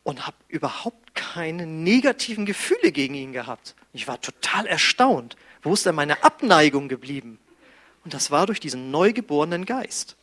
[0.04, 3.76] und habe überhaupt keine negativen Gefühle gegen ihn gehabt.
[3.94, 5.38] Ich war total erstaunt.
[5.62, 7.40] Wo ist denn meine Abneigung geblieben?
[8.04, 10.16] Und das war durch diesen neugeborenen Geist.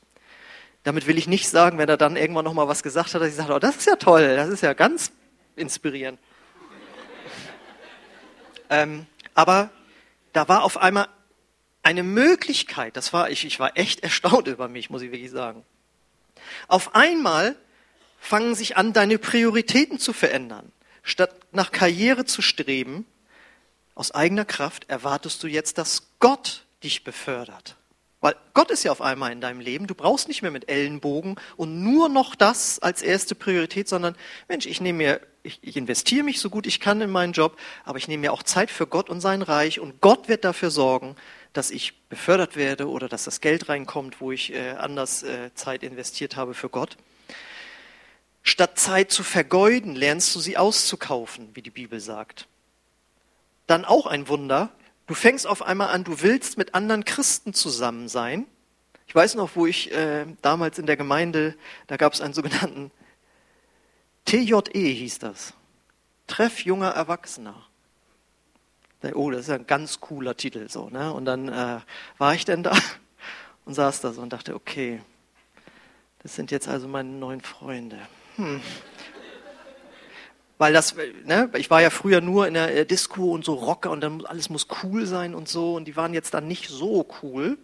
[0.85, 3.29] Damit will ich nicht sagen, wenn er dann irgendwann noch mal was gesagt hat, dass
[3.29, 5.13] ich sage, oh, das ist ja toll, das ist ja ganz
[5.57, 6.19] inspirierend.
[8.71, 9.71] ähm, aber
[10.33, 11.09] da war auf einmal
[11.83, 15.65] eine Möglichkeit, das war ich, ich war echt erstaunt über mich, muss ich wirklich sagen.
[16.69, 17.57] Auf einmal
[18.19, 20.73] fangen sich an, deine Prioritäten zu verändern.
[21.03, 23.07] Statt nach Karriere zu streben,
[23.95, 27.77] aus eigener Kraft erwartest du jetzt, dass Gott dich befördert.
[28.25, 29.87] Weil Gott ist ja auf einmal in deinem Leben.
[29.87, 34.17] Du brauchst nicht mehr mit Ellenbogen und nur noch das als erste Priorität, sondern
[34.49, 37.59] Mensch, ich nehme mir, ich, ich investiere mich so gut ich kann in meinen Job,
[37.85, 40.71] aber ich nehme mir auch Zeit für Gott und sein Reich und Gott wird dafür
[40.71, 41.17] sorgen,
[41.53, 45.83] dass ich befördert werde oder dass das Geld reinkommt, wo ich äh, anders äh, Zeit
[45.83, 46.97] investiert habe für Gott.
[48.43, 52.47] Statt Zeit zu vergeuden, lernst du sie auszukaufen, wie die Bibel sagt.
[53.67, 54.71] Dann auch ein Wunder,
[55.07, 58.47] Du fängst auf einmal an, du willst mit anderen Christen zusammen sein.
[59.07, 61.57] Ich weiß noch, wo ich äh, damals in der Gemeinde,
[61.89, 62.91] da gab es einen sogenannten
[64.25, 65.53] TJE hieß das.
[66.27, 67.55] Treff junger Erwachsener.
[69.13, 70.89] Oh, das ist ja ein ganz cooler Titel so.
[70.89, 71.13] Ne?
[71.13, 71.81] Und dann äh,
[72.17, 72.75] war ich denn da
[73.67, 75.03] und saß da so und dachte, okay,
[76.23, 77.99] das sind jetzt also meine neuen Freunde.
[78.37, 78.63] Hm
[80.57, 84.01] weil das, ne, ich war ja früher nur in der Disco und so Rocker und
[84.01, 85.75] dann alles muss cool sein und so.
[85.75, 87.59] Und die waren jetzt dann nicht so cool.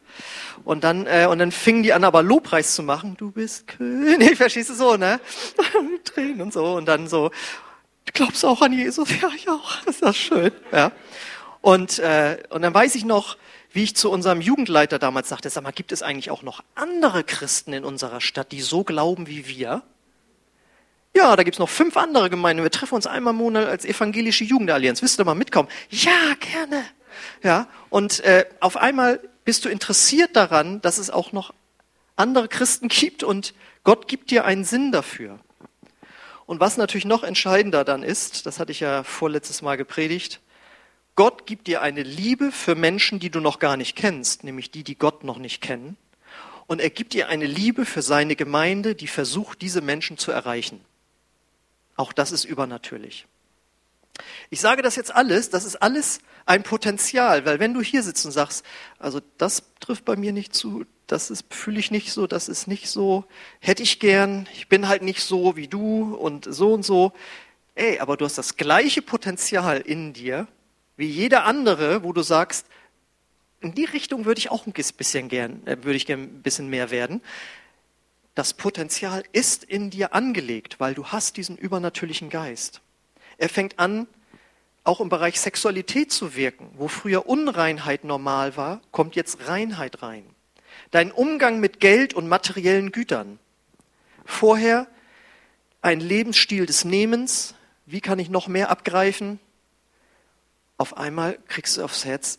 [0.64, 4.37] Und dann äh, und dann fingen die an aber Lobpreis zu machen, du bist König,
[4.37, 5.20] verstehst du so, ne,
[6.05, 6.74] Tränen und so.
[6.74, 7.31] Und dann so,
[8.07, 10.90] du glaubst auch an Jesus, ja ich auch, ist das schön, ja.
[11.61, 13.37] Und äh, und dann weiß ich noch,
[13.72, 17.22] wie ich zu unserem Jugendleiter damals sagte, sag mal, gibt es eigentlich auch noch andere
[17.22, 19.83] Christen in unserer Stadt, die so glauben wie wir?
[21.14, 22.62] Ja, da gibt's noch fünf andere Gemeinden.
[22.62, 25.03] Wir treffen uns einmal im Monat als evangelische Jugendallianz.
[25.03, 25.68] Wisst ihr mal mitkommen?
[25.90, 26.85] Ja, gerne.
[27.42, 31.53] Ja, und äh, auf einmal bist du interessiert daran, dass es auch noch
[32.16, 35.40] andere Christen gibt und Gott gibt dir einen Sinn dafür.
[36.46, 40.40] Und was natürlich noch entscheidender dann ist, das hatte ich ja vorletztes Mal gepredigt,
[41.16, 44.85] Gott gibt dir eine Liebe für Menschen, die du noch gar nicht kennst, nämlich die,
[44.85, 45.96] die Gott noch nicht kennen.
[46.66, 50.81] Und er gibt dir eine Liebe für seine Gemeinde, die versucht, diese Menschen zu erreichen.
[52.00, 53.26] Auch das ist übernatürlich.
[54.48, 58.24] Ich sage das jetzt alles, das ist alles ein Potenzial, weil wenn du hier sitzt
[58.24, 58.64] und sagst,
[58.98, 62.88] also das trifft bei mir nicht zu, das fühle ich nicht so, das ist nicht
[62.88, 63.26] so,
[63.58, 67.12] hätte ich gern, ich bin halt nicht so wie du und so und so.
[67.74, 70.48] Ey, aber du hast das gleiche Potenzial in dir
[70.96, 72.64] wie jeder andere, wo du sagst,
[73.60, 76.68] in die Richtung würde ich auch ein bisschen gern, äh, würde ich gern ein bisschen
[76.70, 77.20] mehr werden.
[78.35, 82.81] Das Potenzial ist in dir angelegt, weil du hast diesen übernatürlichen Geist.
[83.38, 84.07] Er fängt an,
[84.85, 86.71] auch im Bereich Sexualität zu wirken.
[86.75, 90.25] Wo früher Unreinheit normal war, kommt jetzt Reinheit rein.
[90.90, 93.38] Dein Umgang mit Geld und materiellen Gütern.
[94.25, 94.87] Vorher
[95.83, 97.55] ein Lebensstil des Nehmens.
[97.87, 99.40] Wie kann ich noch mehr abgreifen?
[100.79, 102.38] Auf einmal kriegst du aufs Herz,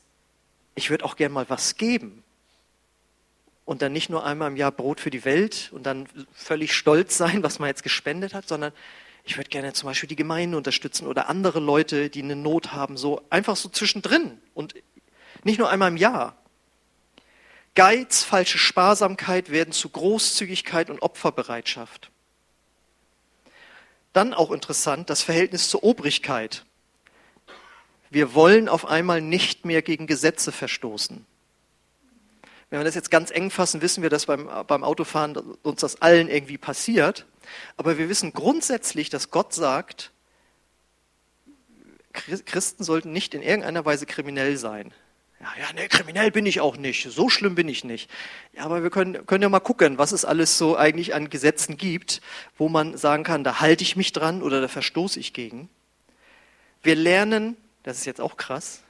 [0.74, 2.24] ich würde auch gern mal was geben.
[3.72, 7.18] Und dann nicht nur einmal im Jahr Brot für die Welt und dann völlig stolz
[7.18, 8.74] sein, was man jetzt gespendet hat, sondern
[9.24, 12.98] ich würde gerne zum Beispiel die Gemeinde unterstützen oder andere Leute, die eine Not haben,
[12.98, 14.76] so einfach so zwischendrin und
[15.46, 16.36] nicht nur einmal im Jahr.
[17.74, 22.12] Geiz, falsche Sparsamkeit werden zu Großzügigkeit und Opferbereitschaft.
[24.12, 26.66] Dann auch interessant das Verhältnis zur Obrigkeit.
[28.10, 31.26] Wir wollen auf einmal nicht mehr gegen Gesetze verstoßen.
[32.72, 36.02] Wenn wir das jetzt ganz eng fassen, wissen wir, dass beim, beim Autofahren uns das
[36.02, 37.26] allen irgendwie passiert.
[37.76, 40.12] Aber wir wissen grundsätzlich, dass Gott sagt,
[42.14, 44.94] Christen sollten nicht in irgendeiner Weise kriminell sein.
[45.42, 47.12] Ja, ja, nee, kriminell bin ich auch nicht.
[47.12, 48.10] So schlimm bin ich nicht.
[48.54, 51.76] Ja, aber wir können, können ja mal gucken, was es alles so eigentlich an Gesetzen
[51.76, 52.22] gibt,
[52.58, 55.68] wo man sagen kann, da halte ich mich dran oder da verstoße ich gegen.
[56.84, 58.82] Wir lernen, das ist jetzt auch krass,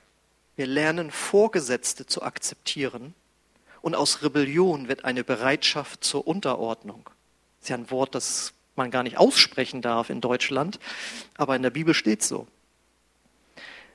[0.56, 3.16] wir lernen Vorgesetzte zu akzeptieren
[3.82, 7.04] und aus Rebellion wird eine Bereitschaft zur Unterordnung.
[7.06, 10.80] Das ist ja ein Wort, das man gar nicht aussprechen darf in Deutschland,
[11.36, 12.48] aber in der Bibel steht so.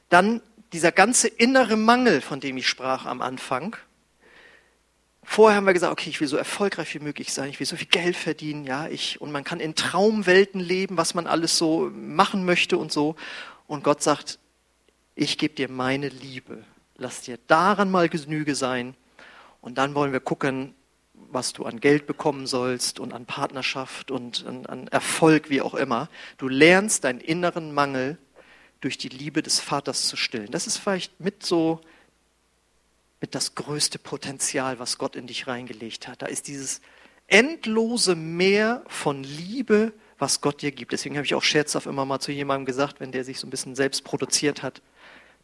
[0.08, 0.40] Dann
[0.72, 3.76] dieser ganze innere Mangel, von dem ich sprach am Anfang.
[5.22, 7.76] Vorher haben wir gesagt, okay, ich will so erfolgreich wie möglich sein, ich will so
[7.76, 11.90] viel Geld verdienen, ja, ich, und man kann in Traumwelten leben, was man alles so
[11.92, 13.16] machen möchte und so.
[13.66, 14.38] Und Gott sagt,
[15.16, 16.62] ich gebe dir meine Liebe.
[16.96, 18.94] Lass dir daran mal Genüge sein.
[19.66, 20.76] Und dann wollen wir gucken,
[21.12, 25.74] was du an Geld bekommen sollst und an Partnerschaft und an, an Erfolg, wie auch
[25.74, 26.08] immer.
[26.38, 28.16] Du lernst deinen inneren Mangel
[28.80, 30.52] durch die Liebe des Vaters zu stillen.
[30.52, 31.80] Das ist vielleicht mit so
[33.20, 36.22] mit das größte Potenzial, was Gott in dich reingelegt hat.
[36.22, 36.80] Da ist dieses
[37.26, 40.92] endlose Meer von Liebe, was Gott dir gibt.
[40.92, 43.50] Deswegen habe ich auch scherzhaft immer mal zu jemandem gesagt, wenn der sich so ein
[43.50, 44.80] bisschen selbst produziert hat,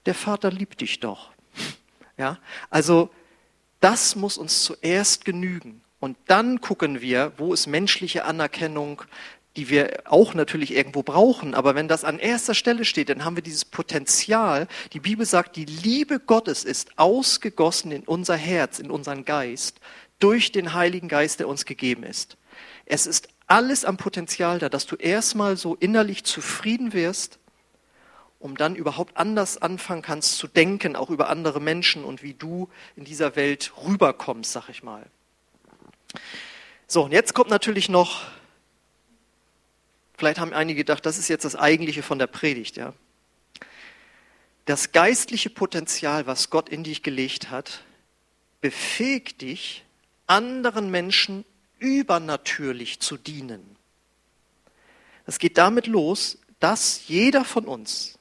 [0.06, 1.32] der Vater liebt dich doch.
[2.16, 2.38] Ja,
[2.70, 3.10] also
[3.82, 5.82] das muss uns zuerst genügen.
[6.00, 9.02] Und dann gucken wir, wo ist menschliche Anerkennung,
[9.56, 11.54] die wir auch natürlich irgendwo brauchen.
[11.54, 14.66] Aber wenn das an erster Stelle steht, dann haben wir dieses Potenzial.
[14.92, 19.80] Die Bibel sagt, die Liebe Gottes ist ausgegossen in unser Herz, in unseren Geist,
[20.18, 22.36] durch den Heiligen Geist, der uns gegeben ist.
[22.86, 27.38] Es ist alles am Potenzial da, dass du erstmal so innerlich zufrieden wirst
[28.42, 32.68] um dann überhaupt anders anfangen kannst zu denken, auch über andere Menschen und wie du
[32.96, 35.06] in dieser Welt rüberkommst, sag ich mal.
[36.88, 38.22] So, und jetzt kommt natürlich noch,
[40.18, 42.92] vielleicht haben einige gedacht, das ist jetzt das Eigentliche von der Predigt, ja.
[44.64, 47.84] Das geistliche Potenzial, was Gott in dich gelegt hat,
[48.60, 49.84] befähigt dich,
[50.26, 51.44] anderen Menschen
[51.78, 53.76] übernatürlich zu dienen.
[55.26, 58.18] Es geht damit los, dass jeder von uns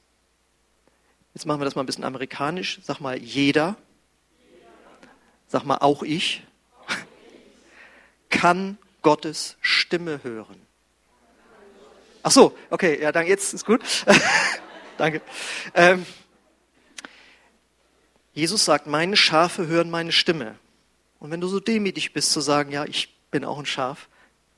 [1.34, 2.80] Jetzt machen wir das mal ein bisschen amerikanisch.
[2.82, 3.76] Sag mal jeder.
[5.48, 6.42] Sag mal auch ich.
[8.30, 10.60] Kann Gottes Stimme hören.
[12.22, 13.82] Ach so, okay, ja, dann jetzt ist gut.
[14.98, 15.22] danke.
[15.74, 16.06] Ähm,
[18.34, 20.56] Jesus sagt, meine Schafe hören meine Stimme.
[21.18, 24.08] Und wenn du so demütig bist zu sagen, ja, ich bin auch ein Schaf,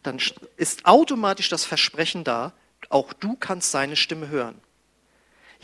[0.03, 0.21] dann
[0.57, 2.53] ist automatisch das Versprechen da,
[2.91, 4.61] auch du kannst seine Stimme hören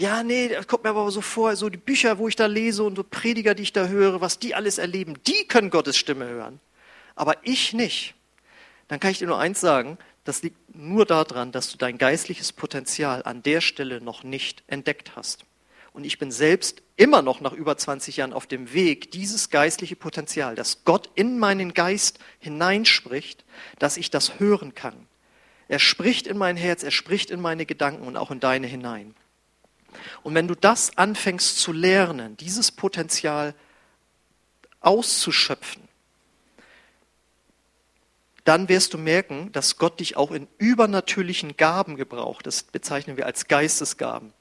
[0.01, 2.83] ja, nee, das kommt mir aber so vor, so die Bücher, wo ich da lese
[2.85, 6.27] und so Prediger, die ich da höre, was die alles erleben, die können Gottes Stimme
[6.27, 6.59] hören.
[7.17, 8.15] Aber ich nicht.
[8.89, 12.53] Dann kann ich dir nur eins sagen, das liegt nur daran, dass du dein geistliches
[12.53, 15.45] Potenzial an der Stelle noch nicht entdeckt hast.
[15.93, 19.97] Und ich bin selbst immer noch nach über 20 Jahren auf dem Weg, dieses geistliche
[19.97, 23.45] Potenzial, das Gott in meinen Geist hineinspricht,
[23.79, 24.95] dass ich das hören kann.
[25.69, 29.15] Er spricht in mein Herz, er spricht in meine Gedanken und auch in deine hinein.
[30.23, 33.55] Und wenn du das anfängst zu lernen, dieses Potenzial
[34.81, 35.83] auszuschöpfen,
[38.45, 42.47] dann wirst du merken, dass Gott dich auch in übernatürlichen Gaben gebraucht.
[42.47, 44.33] Das bezeichnen wir als Geistesgaben.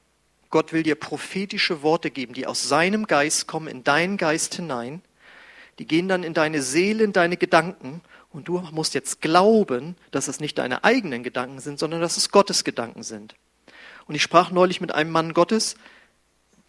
[0.50, 5.02] Gott will dir prophetische Worte geben, die aus seinem Geist kommen, in deinen Geist hinein.
[5.78, 8.02] Die gehen dann in deine Seele, in deine Gedanken.
[8.32, 12.32] Und du musst jetzt glauben, dass es nicht deine eigenen Gedanken sind, sondern dass es
[12.32, 13.36] Gottes Gedanken sind.
[14.10, 15.76] Und ich sprach neulich mit einem Mann Gottes,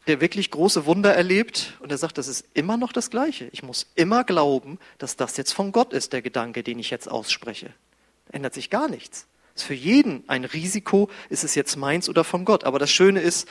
[0.07, 3.49] der wirklich große Wunder erlebt und er sagt, das ist immer noch das Gleiche.
[3.53, 7.11] Ich muss immer glauben, dass das jetzt von Gott ist, der Gedanke, den ich jetzt
[7.11, 7.73] ausspreche.
[8.27, 9.27] Da ändert sich gar nichts.
[9.55, 12.65] Ist für jeden ein Risiko, ist es jetzt meins oder von Gott.
[12.65, 13.49] Aber das Schöne ist,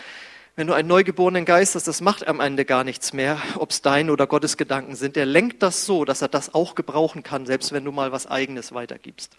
[0.55, 3.81] wenn du einen neugeborenen Geist hast, das macht am Ende gar nichts mehr, ob es
[3.81, 5.15] deine oder Gottes Gedanken sind.
[5.15, 8.27] Der lenkt das so, dass er das auch gebrauchen kann, selbst wenn du mal was
[8.27, 9.35] Eigenes weitergibst.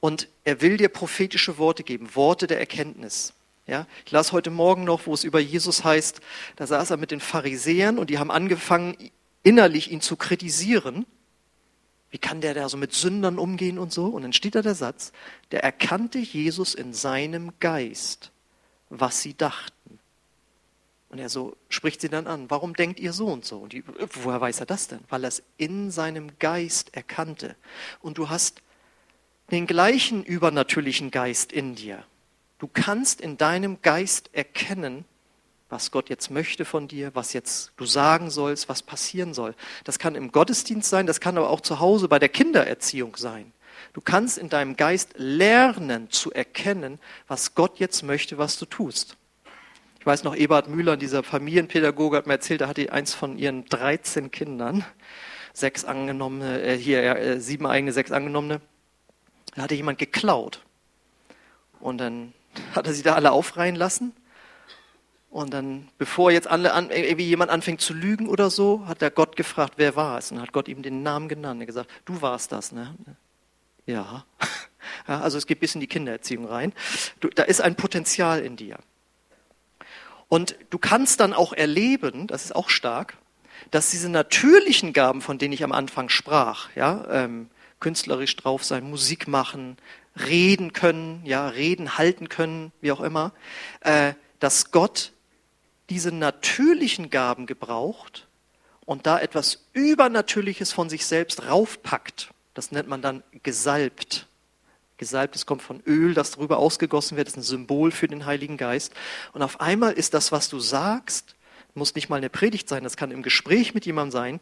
[0.00, 3.32] Und er will dir prophetische Worte geben, Worte der Erkenntnis.
[3.66, 6.20] Ja, ich las heute Morgen noch, wo es über Jesus heißt,
[6.54, 8.96] da saß er mit den Pharisäern und die haben angefangen,
[9.42, 11.04] innerlich ihn zu kritisieren.
[12.10, 14.06] Wie kann der da so mit Sündern umgehen und so?
[14.06, 15.12] Und dann steht da der Satz,
[15.50, 18.30] der erkannte Jesus in seinem Geist,
[18.88, 19.98] was sie dachten.
[21.08, 23.58] Und er so spricht sie dann an, warum denkt ihr so und so?
[23.58, 23.82] Und die,
[24.22, 25.00] woher weiß er das denn?
[25.08, 27.56] Weil er es in seinem Geist erkannte.
[28.00, 28.62] Und du hast
[29.50, 32.04] den gleichen übernatürlichen Geist in dir.
[32.58, 35.04] Du kannst in deinem Geist erkennen,
[35.68, 39.54] was Gott jetzt möchte von dir, was jetzt du sagen sollst, was passieren soll.
[39.84, 43.52] Das kann im Gottesdienst sein, das kann aber auch zu Hause bei der Kindererziehung sein.
[43.92, 49.16] Du kannst in deinem Geist lernen zu erkennen, was Gott jetzt möchte, was du tust.
[49.98, 53.64] Ich weiß noch, Eberhard Müller, dieser Familienpädagoge, hat mir erzählt, er hatte eins von ihren
[53.66, 54.84] 13 Kindern,
[55.52, 58.60] sechs angenommene, äh, hier äh, sieben eigene, sechs angenommene.
[59.56, 60.60] Da hatte jemand geklaut.
[61.80, 62.32] Und dann
[62.74, 64.12] hat er sie da alle aufreihen lassen.
[65.30, 69.10] Und dann, bevor jetzt alle an, irgendwie jemand anfängt zu lügen oder so, hat der
[69.10, 70.30] Gott gefragt, wer war es?
[70.30, 71.60] Und hat Gott ihm den Namen genannt.
[71.60, 72.94] Er gesagt, du warst das, ne?
[73.84, 74.24] Ja.
[75.08, 76.72] ja also es geht bis in die Kindererziehung rein.
[77.20, 78.78] Du, da ist ein Potenzial in dir.
[80.28, 83.16] Und du kannst dann auch erleben, das ist auch stark,
[83.70, 87.48] dass diese natürlichen Gaben, von denen ich am Anfang sprach, ja, ähm,
[87.80, 89.76] künstlerisch drauf sein, Musik machen,
[90.18, 93.32] reden können, ja, reden halten können, wie auch immer,
[93.80, 95.12] äh, dass Gott
[95.90, 98.26] diese natürlichen Gaben gebraucht
[98.84, 102.30] und da etwas Übernatürliches von sich selbst raufpackt.
[102.54, 104.26] Das nennt man dann gesalbt.
[104.96, 108.24] Gesalbt, das kommt von Öl, das darüber ausgegossen wird, das ist ein Symbol für den
[108.24, 108.94] Heiligen Geist.
[109.34, 111.34] Und auf einmal ist das, was du sagst,
[111.74, 114.40] muss nicht mal eine Predigt sein, das kann im Gespräch mit jemandem sein,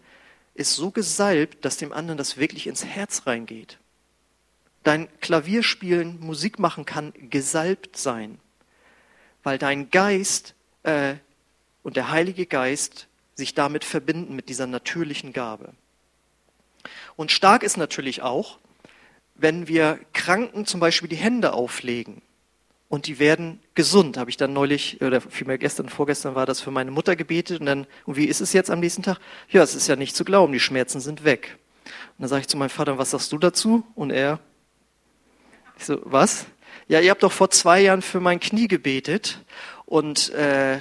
[0.55, 3.79] ist so gesalbt, dass dem anderen das wirklich ins Herz reingeht
[4.85, 8.39] dein Klavierspielen, Musik machen kann gesalbt sein,
[9.43, 11.15] weil dein Geist äh,
[11.83, 15.73] und der Heilige Geist sich damit verbinden mit dieser natürlichen Gabe.
[17.17, 18.59] Und stark ist natürlich auch,
[19.35, 22.23] wenn wir Kranken zum Beispiel die Hände auflegen
[22.95, 24.17] und die werden gesund.
[24.17, 27.67] Habe ich dann neulich, oder vielmehr gestern, vorgestern war das für meine Mutter gebetet und
[27.67, 29.19] dann, und wie ist es jetzt am nächsten Tag?
[29.51, 31.59] Ja, es ist ja nicht zu glauben, die Schmerzen sind weg.
[31.85, 33.85] Und dann sage ich zu meinem Vater, was sagst du dazu?
[33.97, 34.39] Und er,
[35.77, 36.47] ich so, was?
[36.87, 39.41] Ja, ihr habt doch vor zwei Jahren für mein Knie gebetet
[39.87, 40.79] und äh,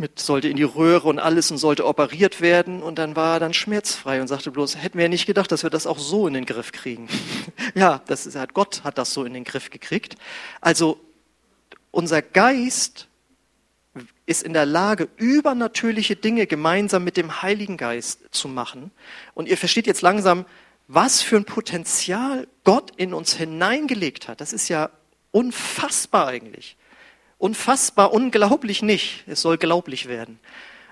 [0.00, 3.40] mit sollte in die Röhre und alles und sollte operiert werden und dann war er
[3.40, 6.34] dann schmerzfrei und sagte bloß, hätten wir nicht gedacht, dass wir das auch so in
[6.34, 7.08] den Griff kriegen.
[7.74, 10.16] ja, das ist Gott hat das so in den Griff gekriegt.
[10.60, 10.98] Also
[11.90, 13.08] unser Geist
[14.26, 18.92] ist in der Lage, übernatürliche Dinge gemeinsam mit dem Heiligen Geist zu machen.
[19.34, 20.46] Und ihr versteht jetzt langsam,
[20.88, 24.40] was für ein Potenzial Gott in uns hineingelegt hat.
[24.40, 24.90] Das ist ja
[25.30, 26.76] unfassbar eigentlich.
[27.40, 29.24] Unfassbar, unglaublich nicht.
[29.26, 30.38] Es soll glaublich werden.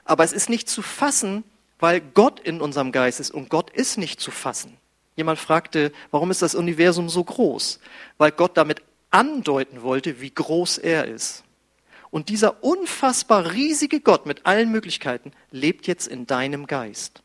[0.07, 1.45] Aber es ist nicht zu fassen,
[1.79, 4.79] weil Gott in unserem Geist ist und Gott ist nicht zu fassen.
[5.15, 7.81] Jemand fragte, warum ist das Universum so groß?
[8.17, 8.81] Weil Gott damit
[9.11, 11.45] andeuten wollte, wie groß er ist.
[12.11, 17.23] Und dieser unfassbar riesige Gott mit allen Möglichkeiten lebt jetzt in deinem Geist.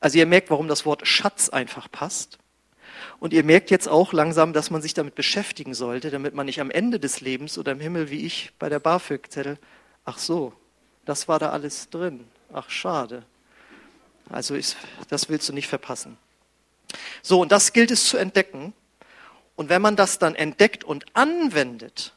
[0.00, 2.38] Also ihr merkt, warum das Wort Schatz einfach passt.
[3.20, 6.60] Und ihr merkt jetzt auch langsam, dass man sich damit beschäftigen sollte, damit man nicht
[6.60, 9.58] am Ende des Lebens oder im Himmel wie ich bei der BAföG-Zettel,
[10.04, 10.52] ach so,
[11.04, 12.24] das war da alles drin.
[12.52, 13.24] Ach schade.
[14.28, 14.76] Also ist,
[15.08, 16.16] das willst du nicht verpassen.
[17.22, 18.72] So, und das gilt es zu entdecken.
[19.56, 22.14] Und wenn man das dann entdeckt und anwendet,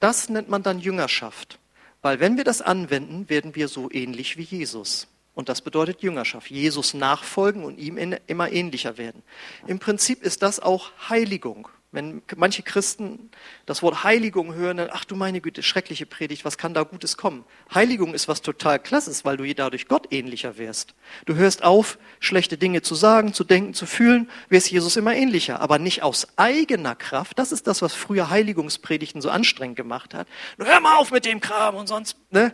[0.00, 1.58] das nennt man dann Jüngerschaft.
[2.02, 5.08] Weil wenn wir das anwenden, werden wir so ähnlich wie Jesus.
[5.38, 6.50] Und das bedeutet Jüngerschaft.
[6.50, 9.22] Jesus nachfolgen und ihm immer ähnlicher werden.
[9.68, 11.68] Im Prinzip ist das auch Heiligung.
[11.92, 13.30] Wenn manche Christen
[13.64, 17.16] das Wort Heiligung hören, dann, ach du meine Güte, schreckliche Predigt, was kann da Gutes
[17.16, 17.44] kommen?
[17.72, 20.96] Heiligung ist was total Klasses, weil du dadurch Gott ähnlicher wirst.
[21.24, 25.60] Du hörst auf, schlechte Dinge zu sagen, zu denken, zu fühlen, wirst Jesus immer ähnlicher,
[25.60, 27.38] aber nicht aus eigener Kraft.
[27.38, 30.26] Das ist das, was früher Heiligungspredigten so anstrengend gemacht hat.
[30.58, 32.52] Hör mal auf mit dem Kram und sonst, ne?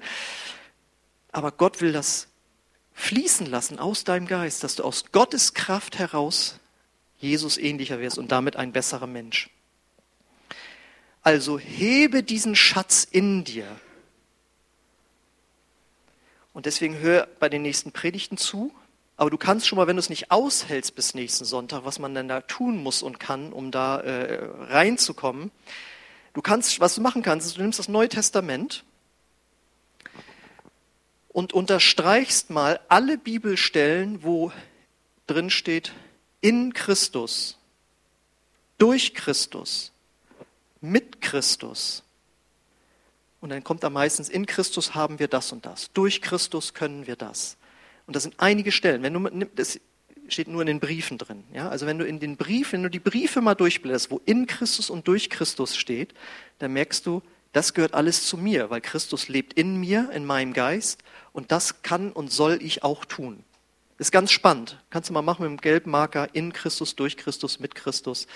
[1.32, 2.28] Aber Gott will das
[2.94, 6.58] fließen lassen aus deinem Geist, dass du aus Gottes Kraft heraus
[7.18, 9.50] Jesus ähnlicher wirst und damit ein besserer Mensch.
[11.22, 13.66] Also hebe diesen Schatz in dir.
[16.52, 18.72] Und deswegen hör bei den nächsten Predigten zu.
[19.16, 22.14] Aber du kannst schon mal, wenn du es nicht aushältst bis nächsten Sonntag, was man
[22.14, 25.50] denn da tun muss und kann, um da äh, reinzukommen,
[26.32, 28.84] du kannst, was du machen kannst, ist, du nimmst das Neue Testament
[31.34, 34.52] und unterstreichst mal alle Bibelstellen, wo
[35.26, 35.92] drin steht,
[36.40, 37.58] in Christus,
[38.78, 39.90] durch Christus,
[40.80, 42.04] mit Christus.
[43.40, 47.08] Und dann kommt da meistens, in Christus haben wir das und das, durch Christus können
[47.08, 47.56] wir das.
[48.06, 49.02] Und das sind einige Stellen.
[49.02, 49.80] Wenn du, das
[50.28, 51.42] steht nur in den Briefen drin.
[51.52, 51.68] Ja?
[51.68, 54.88] Also wenn du in den Briefen, wenn du die Briefe mal durchblätterst, wo in Christus
[54.88, 56.14] und durch Christus steht,
[56.60, 57.22] dann merkst du,
[57.54, 61.02] das gehört alles zu mir, weil Christus lebt in mir, in meinem Geist
[61.32, 63.44] und das kann und soll ich auch tun.
[63.96, 64.78] Ist ganz spannend.
[64.90, 68.26] Kannst du mal machen mit dem gelben Marker in Christus, durch Christus, mit Christus.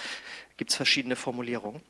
[0.57, 1.83] Gibt es verschiedene Formulierungen.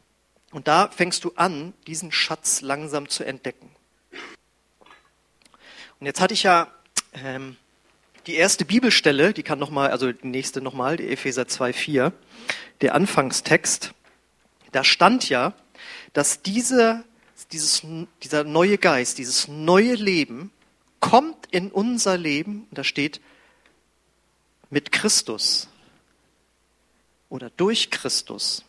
[0.53, 3.70] Und da fängst du an, diesen Schatz langsam zu entdecken.
[6.01, 6.68] Und jetzt hatte ich ja
[7.12, 7.57] ähm,
[8.26, 12.12] die erste Bibelstelle, die kann nochmal, also die nächste nochmal, die Epheser 2,4,
[12.81, 13.93] der Anfangstext.
[14.72, 15.53] Da stand ja,
[16.12, 17.05] dass dieser,
[17.53, 17.82] dieses,
[18.22, 20.51] dieser neue Geist, dieses neue Leben
[21.01, 23.20] kommt in unser Leben, da steht,
[24.70, 25.68] mit Christus
[27.28, 28.64] oder durch Christus.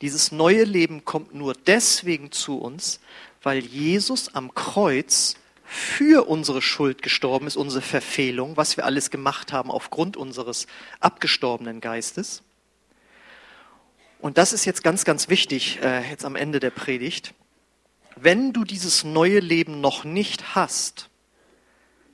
[0.00, 3.00] Dieses neue Leben kommt nur deswegen zu uns,
[3.42, 9.52] weil Jesus am Kreuz für unsere Schuld gestorben ist, unsere Verfehlung, was wir alles gemacht
[9.52, 10.66] haben aufgrund unseres
[11.00, 12.42] abgestorbenen Geistes.
[14.20, 17.34] Und das ist jetzt ganz, ganz wichtig, äh, jetzt am Ende der Predigt.
[18.18, 21.10] Wenn du dieses neue Leben noch nicht hast,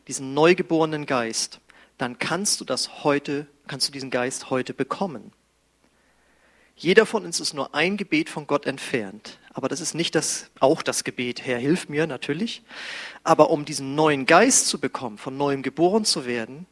[0.08, 1.60] diesen neugeborenen Geist,
[1.96, 5.32] dann kannst du das heute, kannst du diesen Geist heute bekommen.
[6.74, 9.38] Jeder von uns ist nur ein Gebet von Gott entfernt.
[9.52, 12.62] Aber das ist nicht das, auch das Gebet, Herr, hilf mir natürlich.
[13.22, 16.66] Aber um diesen neuen Geist zu bekommen, von neuem geboren zu werden,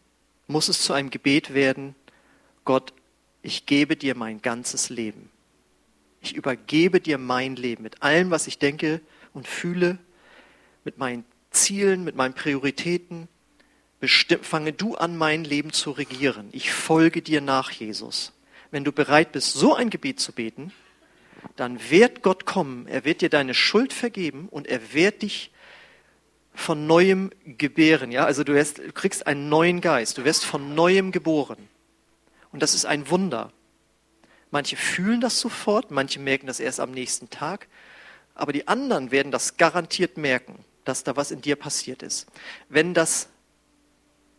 [0.49, 1.95] muss es zu einem Gebet werden,
[2.65, 2.93] Gott,
[3.43, 5.31] ich gebe dir mein ganzes Leben.
[6.21, 9.01] Ich übergebe dir mein Leben mit allem, was ich denke
[9.33, 9.99] und fühle,
[10.85, 13.29] mit meinen Zielen, mit meinen Prioritäten,
[14.43, 16.49] fange du an, mein Leben zu regieren.
[16.53, 18.33] Ich folge dir nach, Jesus.
[18.71, 20.73] Wenn du bereit bist, so ein Gebet zu beten,
[21.57, 22.87] dann wird Gott kommen.
[22.87, 25.51] Er wird dir deine Schuld vergeben und er wird dich
[26.55, 28.13] von neuem gebären.
[28.13, 30.19] Ja, also du, wirst, du kriegst einen neuen Geist.
[30.19, 31.69] Du wirst von neuem geboren.
[32.53, 33.53] Und das ist ein Wunder.
[34.51, 37.69] Manche fühlen das sofort, manche merken das erst am nächsten Tag,
[38.41, 42.27] aber die anderen werden das garantiert merken, dass da was in dir passiert ist.
[42.69, 43.29] Wenn das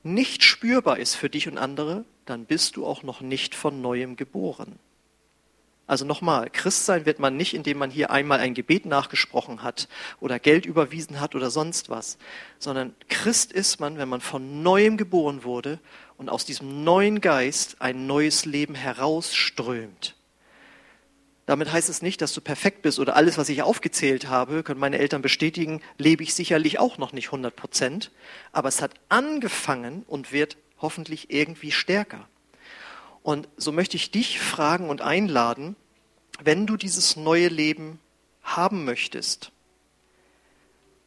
[0.03, 4.15] nicht spürbar ist für dich und andere, dann bist du auch noch nicht von neuem
[4.15, 4.79] geboren.
[5.85, 9.89] Also nochmal, Christsein wird man nicht, indem man hier einmal ein Gebet nachgesprochen hat
[10.19, 12.17] oder Geld überwiesen hat oder sonst was,
[12.59, 15.79] sondern Christ ist man, wenn man von neuem geboren wurde
[16.17, 20.15] und aus diesem neuen Geist ein neues Leben herausströmt.
[21.45, 24.79] Damit heißt es nicht, dass du perfekt bist oder alles, was ich aufgezählt habe, können
[24.79, 28.11] meine Eltern bestätigen, lebe ich sicherlich auch noch nicht 100 Prozent.
[28.51, 32.27] Aber es hat angefangen und wird hoffentlich irgendwie stärker.
[33.23, 35.75] Und so möchte ich dich fragen und einladen,
[36.41, 37.99] wenn du dieses neue Leben
[38.43, 39.51] haben möchtest,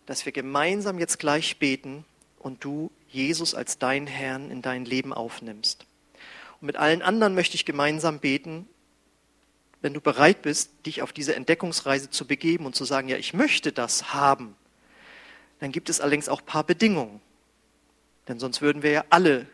[0.06, 2.04] dass wir gemeinsam jetzt gleich beten
[2.38, 5.86] und du Jesus als dein Herrn in dein Leben aufnimmst.
[6.60, 8.68] Und mit allen anderen möchte ich gemeinsam beten,
[9.84, 13.34] wenn du bereit bist, dich auf diese Entdeckungsreise zu begeben und zu sagen, ja, ich
[13.34, 14.56] möchte das haben,
[15.60, 17.20] dann gibt es allerdings auch ein paar Bedingungen.
[18.26, 19.46] Denn sonst würden wir ja alle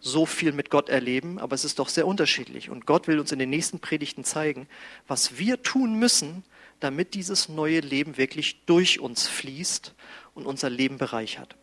[0.00, 2.70] so viel mit Gott erleben, aber es ist doch sehr unterschiedlich.
[2.70, 4.68] Und Gott will uns in den nächsten Predigten zeigen,
[5.06, 6.44] was wir tun müssen,
[6.80, 9.92] damit dieses neue Leben wirklich durch uns fließt
[10.32, 11.56] und unser Leben bereichert.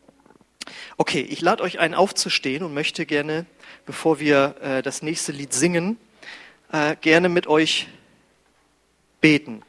[0.97, 3.47] Okay, ich lade euch ein, aufzustehen und möchte gerne,
[3.87, 5.97] bevor wir äh, das nächste Lied singen,
[6.71, 7.87] äh, gerne mit euch
[9.21, 9.61] beten.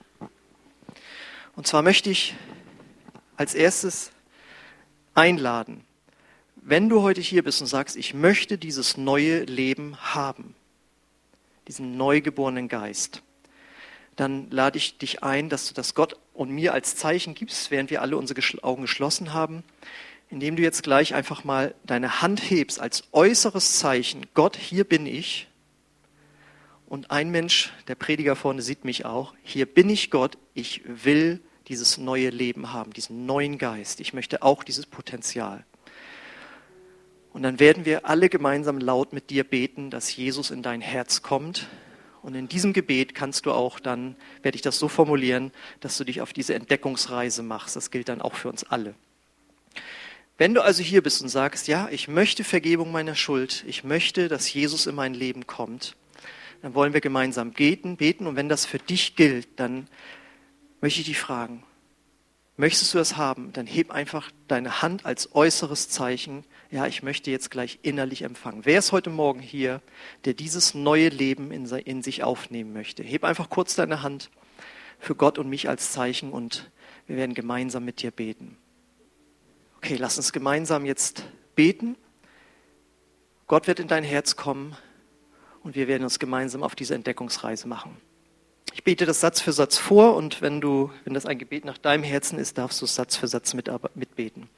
[1.55, 2.35] Und zwar möchte ich
[3.37, 4.11] als erstes
[5.15, 5.85] einladen.
[6.57, 10.55] Wenn du heute hier bist und sagst, ich möchte dieses neue Leben haben,
[11.69, 13.23] diesen neugeborenen Geist,
[14.17, 17.91] dann lade ich dich ein, dass du das Gott und mir als Zeichen gibst, während
[17.91, 19.65] wir alle unsere Augen geschlossen haben,
[20.31, 25.07] indem du jetzt gleich einfach mal deine Hand hebst als äußeres Zeichen, Gott, hier bin
[25.07, 25.49] ich.
[26.93, 31.41] Und ein Mensch, der Prediger vorne sieht mich auch, hier bin ich Gott, ich will
[31.69, 33.99] dieses neue Leben haben, diesen neuen Geist.
[33.99, 35.65] Ich möchte auch dieses Potenzial.
[37.33, 41.23] Und dann werden wir alle gemeinsam laut mit dir beten, dass Jesus in dein Herz
[41.23, 41.67] kommt.
[42.21, 46.05] Und in diesem Gebet kannst du auch dann, werde ich das so formulieren, dass du
[46.05, 47.75] dich auf diese Entdeckungsreise machst.
[47.75, 48.95] Das gilt dann auch für uns alle.
[50.37, 54.29] Wenn du also hier bist und sagst, ja, ich möchte Vergebung meiner Schuld, ich möchte,
[54.29, 55.97] dass Jesus in mein Leben kommt,
[56.63, 58.27] dann wollen wir gemeinsam beten, beten.
[58.27, 59.89] Und wenn das für dich gilt, dann
[60.81, 61.65] möchte ich dich fragen,
[62.57, 63.53] möchtest du das haben?
[63.53, 66.45] Dann heb einfach deine Hand als äußeres Zeichen.
[66.71, 68.65] Ja, ich möchte jetzt gleich innerlich empfangen.
[68.65, 69.83] Wer ist heute Morgen hier,
[70.25, 73.03] der dieses neue Leben in, in sich aufnehmen möchte?
[73.03, 74.31] Heb einfach kurz deine Hand
[75.01, 76.71] für Gott und mich als Zeichen und
[77.09, 78.57] wir werden gemeinsam mit dir beten.
[79.79, 81.25] Okay, lass uns gemeinsam jetzt
[81.57, 81.97] beten.
[83.49, 84.77] Gott wird in dein Herz kommen
[85.63, 87.97] und wir werden uns gemeinsam auf diese Entdeckungsreise machen.
[88.75, 91.79] Ich bete das Satz für Satz vor und wenn du, wenn das ein Gebet nach
[91.79, 94.49] deinem Herzen ist, darfst du es Satz für Satz mit, mitbeten.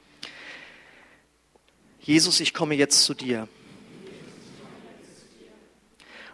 [1.99, 3.47] Jesus, ich komme jetzt zu dir.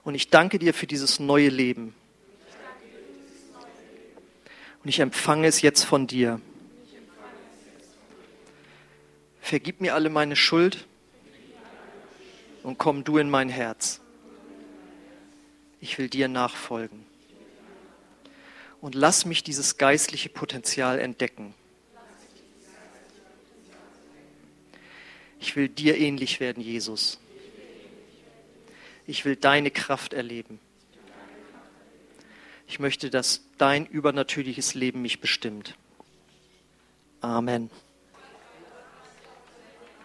[0.03, 1.95] Und ich danke dir für dieses neue Leben.
[4.83, 6.41] Und ich empfange es jetzt von dir.
[9.39, 10.87] Vergib mir alle meine Schuld
[12.63, 14.00] und komm du in mein Herz.
[15.81, 17.05] Ich will dir nachfolgen
[18.81, 21.53] und lass mich dieses geistliche Potenzial entdecken.
[25.39, 27.19] Ich will dir ähnlich werden, Jesus.
[29.07, 30.59] Ich will deine Kraft erleben.
[32.67, 35.75] Ich möchte, dass dein übernatürliches Leben mich bestimmt.
[37.21, 37.69] Amen.